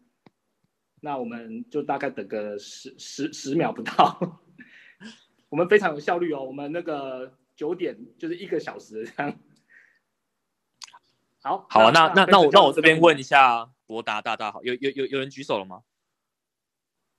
[1.01, 4.43] 那我们就大概等个十十十秒不到，
[5.49, 6.45] 我们非常有效率哦。
[6.45, 9.35] 我们那个九点就是一个小时这样。
[11.45, 15.83] 好，好啊，那那那我那我这边问一下博达大大好，有有有有人举手了吗？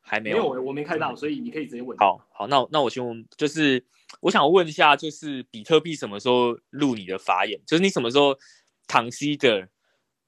[0.02, 1.98] 还没有，没有，我没看到，所以你可以直接问。
[1.98, 3.86] 好好，那那我先问，就是
[4.20, 7.62] 我想问一下，就是比特币什么时候入你的法眼？
[7.66, 8.36] 就是你什么时候
[8.88, 9.70] 唐西的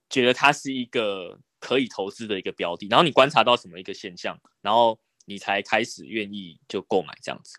[0.09, 1.37] 觉得它是一个？
[1.59, 7.57] 可以投资的一个标的，然后你观察到什么一个现象，然后你才开始愿意就购买这样子。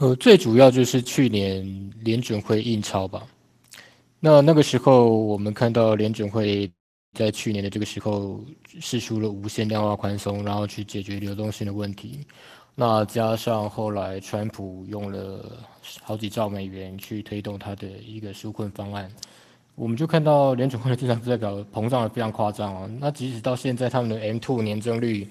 [0.00, 3.22] 呃，最主要就是去年联准会印钞吧。
[4.20, 6.70] 那那个时候我们看到联准会
[7.12, 8.44] 在去年的这个时候
[8.80, 12.26] 试出了无限量化宽松，然后去解决流动性的问题。
[12.74, 15.64] 那加上后来川普用了
[16.02, 19.10] 好几兆美元去推动他的一个纾困方案。
[19.74, 22.90] 我们就看到联准会的资产负债表膨胀的非常夸张哦。
[23.00, 25.28] 那即使到现在，他们的 M2 年增率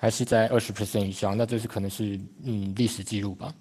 [0.00, 3.52] 还是在二十 percent 以上，那这是可能是嗯历史记录吧。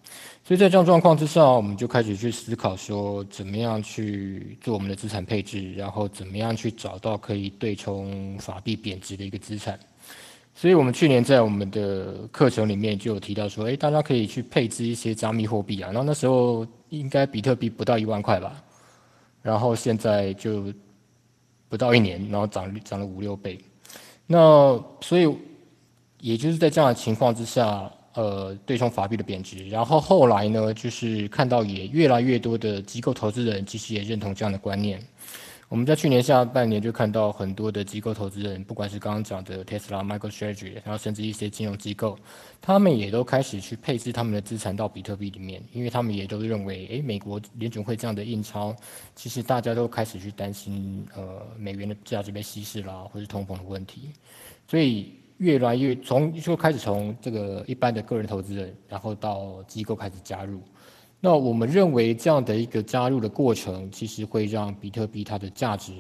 [0.44, 9.78] 所以在这样状况之下，我们就开始去思考说，怎么样去做我们的资产配置，然后怎么样去找到可以对冲法币贬值的一个资产。
[10.54, 15.88] 所以我们去年在我们的课程里面就有提到说，哎，大家可以去配置一些加密货币啊。
[15.92, 18.64] 然后那时候应该比特币不到一万块吧。
[19.42, 20.74] 然后现在就
[21.70, 23.58] 不到一年，然后涨涨了五六倍，
[24.26, 25.28] 那所以
[26.20, 29.68] 也就是在这样的情况之下，呃，对冲法币的贬值。
[29.70, 35.00] 然后后来呢，就是看到也越来越多的机构投资人其实也认同这样的观念。
[35.70, 42.18] 我们在去年下半年就看到很多的机构投资人，不管是刚刚讲的 Tesla、Michael s t r a t e g y 然后甚至一些金融机构，
[42.62, 48.74] 他们也都开始去配置他们的资产到比特币里面，因为他们也都认为，诶，美国联准会这样的印钞，
[49.14, 54.12] 其实大家都开始去担心，呃，美元的价值被稀释啦，或是通膨的问题，
[54.70, 60.62] 所以越来越从就开始从这个一般的个人投资人，然后到机构开始加入。
[61.20, 65.92] 那我们认为这样的一个加入的过程，其实会让比特币它的价值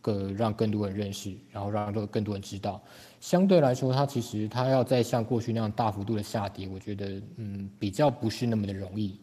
[0.00, 2.82] 更让更多人认识，然后让更多人知道。
[3.20, 9.18] 相对来说，它其实它要再像过去那样大幅度的下跌，我觉得嗯比较不是那么的容易。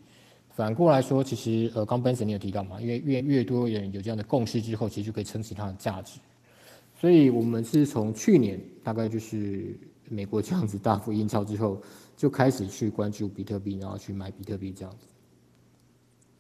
[0.54, 6.20] 反过来说，其实呃刚 Benson 你有提到嘛，因为越越多人有这样的共识之后，其实就可以撑起它的价值。
[7.02, 9.76] 所以我们是从去年大概就是
[10.08, 11.82] 美国这样子大幅印钞之后，
[12.16, 15.08] 就开始去关注比特币，然后去买比特币这样子。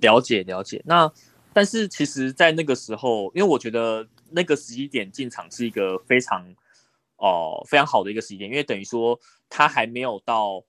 [0.02, 1.12] 了解了解，那
[1.52, 6.46] 但是其实，在那个时候，因为我觉得那个时机点进场是一个非常
[7.18, 10.64] 哦非常好的一个时间，因为等于说它还没有到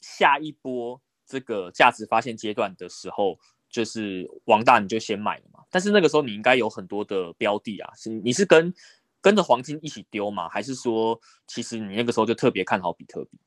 [0.00, 5.60] 下一波这个价值发现阶段的时候，就是王大你就先买了嘛。
[5.70, 8.72] 但是那个时候你应该有很多的标的啊，是你是跟
[9.20, 10.48] 跟着黄金一起丢吗？
[10.48, 13.38] 还是说其实你那个时候就特别看好比特币？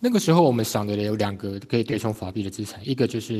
[0.00, 3.34] 那个时候我们想的有两个可以对冲法币的资产，一个就是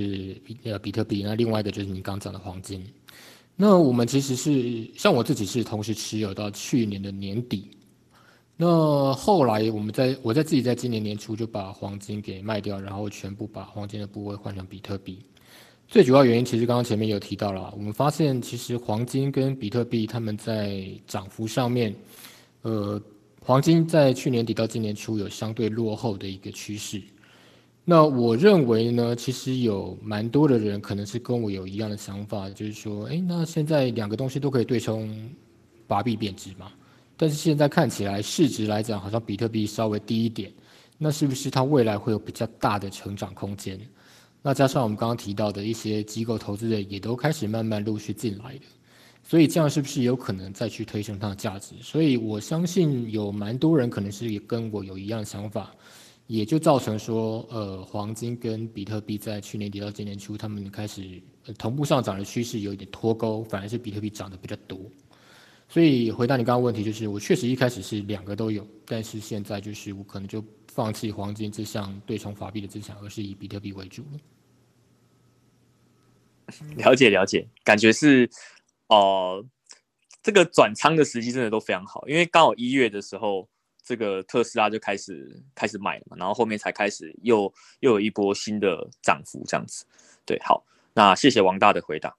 [0.44, 2.84] 比呃比特币，那另外一个就是你刚讲的黄金。
[3.56, 7.70] 那我们其实是像我自己是同时持有到去年的年底。
[8.56, 15.24] 那后来我们在我在自己在今年年初就把黄金给卖掉，然后全部把黄金的部位换成比特币。
[15.86, 21.94] 最主要原因其实刚刚前面有提到了，我们发现其实黄金跟比特币他们在涨幅上面，
[22.62, 23.00] 呃，
[23.40, 27.00] 黄金在去年底到今年初有相对落后的一个趋势。
[27.84, 35.30] 那我认为呢，其实有蛮多的人可能是跟我有一样的想法，就是说，哎，那现在两个东西都可以对冲，
[35.86, 36.72] 把币贬值嘛？
[37.16, 40.50] 但是现在看起来市值来讲，好像比特币稍微低一点，
[40.98, 43.78] 那是不是它未来会有比较大的成长空间？
[44.46, 48.66] 那加上我们刚刚提到的一些机构投资人也都开始慢慢陆续进来的，
[49.22, 51.74] 所以这样是不是有可能再去推升它的价值？
[51.80, 55.74] 所以我相信有蛮多人可能是也跟我有一样的想法，
[56.26, 61.02] 也就造成说，呃，黄金跟比特币在去年底到今年初，他们开始
[61.56, 64.78] 同步上涨的趋势有一点脱钩，反而是比特币涨得比较多。
[65.70, 74.18] 所以回答你刚刚问题，就是我确实一开始是两个都有，但是现在就是我可能就放弃黄金这项对冲法币的资产，而是以比特币为主了。
[76.76, 78.28] 了解了解，感觉是，
[78.88, 79.44] 哦，
[80.22, 83.48] 这个转仓的时机真的都非常好，因为刚好一月的时候，
[83.82, 89.84] 这个特斯拉就开始开始买了嘛，然后后面才开始又又有一波新的涨幅这样子。
[90.24, 90.64] 对，好，
[90.94, 92.14] 那谢谢王大的回答。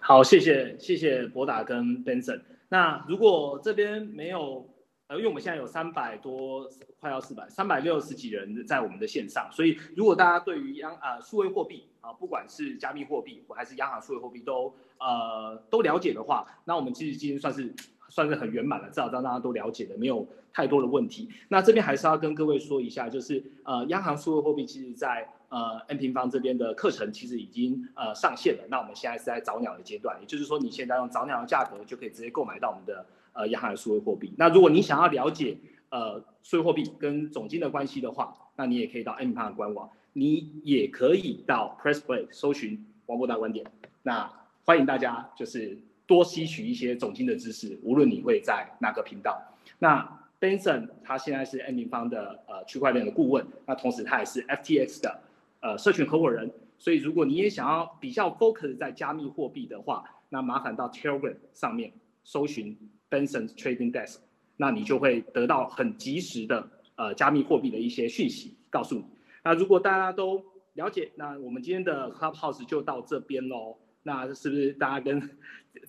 [0.00, 2.42] 好，谢谢谢谢博达跟 Benson。
[2.68, 4.68] 那如果这边没有。
[5.16, 6.68] 因为我们现在有三百多，
[7.00, 17.72] 快要四百，三百六十几人在我们的线上，所以如果大家对于央啊数位货币啊，不管是加密货币或还是央行数位货币都呃都了解的话，那我们其实今天算是
[18.08, 21.28] 算是很圆满了，至少让大家都了解了，没有太多的问题。
[21.48, 33.04] 那这边还是要跟各位说一下，就是呃央行数位货币其实在呃 N 平方这边的课程其实已经呃上线了，那我们现在是在早鸟的阶段，也就是说你现在用早鸟的价格就可以直接购买到我们的。
[33.32, 34.32] 呃，央行的数位货币。
[34.36, 35.56] 那如果你想要了解
[35.90, 43.64] 呃数位货币跟总金的关系的话，那你也可以到 M 盘的官网，你也可以到 Press Play 搜寻王博大观点。
[44.02, 44.30] 那
[44.64, 49.40] 欢迎大家就是多吸取一些总金的知识，无论你会在哪个频道。
[49.78, 55.20] 那 Benson 他现在是 M 平方的呃区块链的顾问，那同时他也是 FTX 的
[55.60, 56.50] 呃社群合伙人。
[56.78, 61.92] 所以如果你也想要比较 focus 在加密货币的话，那麻烦到 Telegram 上面
[62.24, 62.76] 搜寻。
[63.12, 64.20] Benson Trading Desk，
[64.56, 66.66] 那你就会得到很及时的
[66.96, 69.04] 呃加密货币的一些讯息，告诉你。
[69.44, 70.42] 那如果大家都
[70.72, 73.76] 了解，那我们今天的 Clubhouse 就到这边喽。
[74.04, 75.20] 那是不是大家跟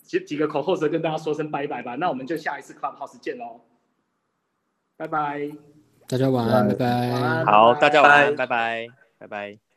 [0.01, 1.95] 几几个口后舌跟大家说声拜拜吧？
[1.95, 3.61] 那我们就下一次 Clubhouse 见喽，
[4.97, 5.49] 拜拜，
[6.09, 9.72] 大家晚安，拜拜，好，大家晚安，拜拜，拜拜。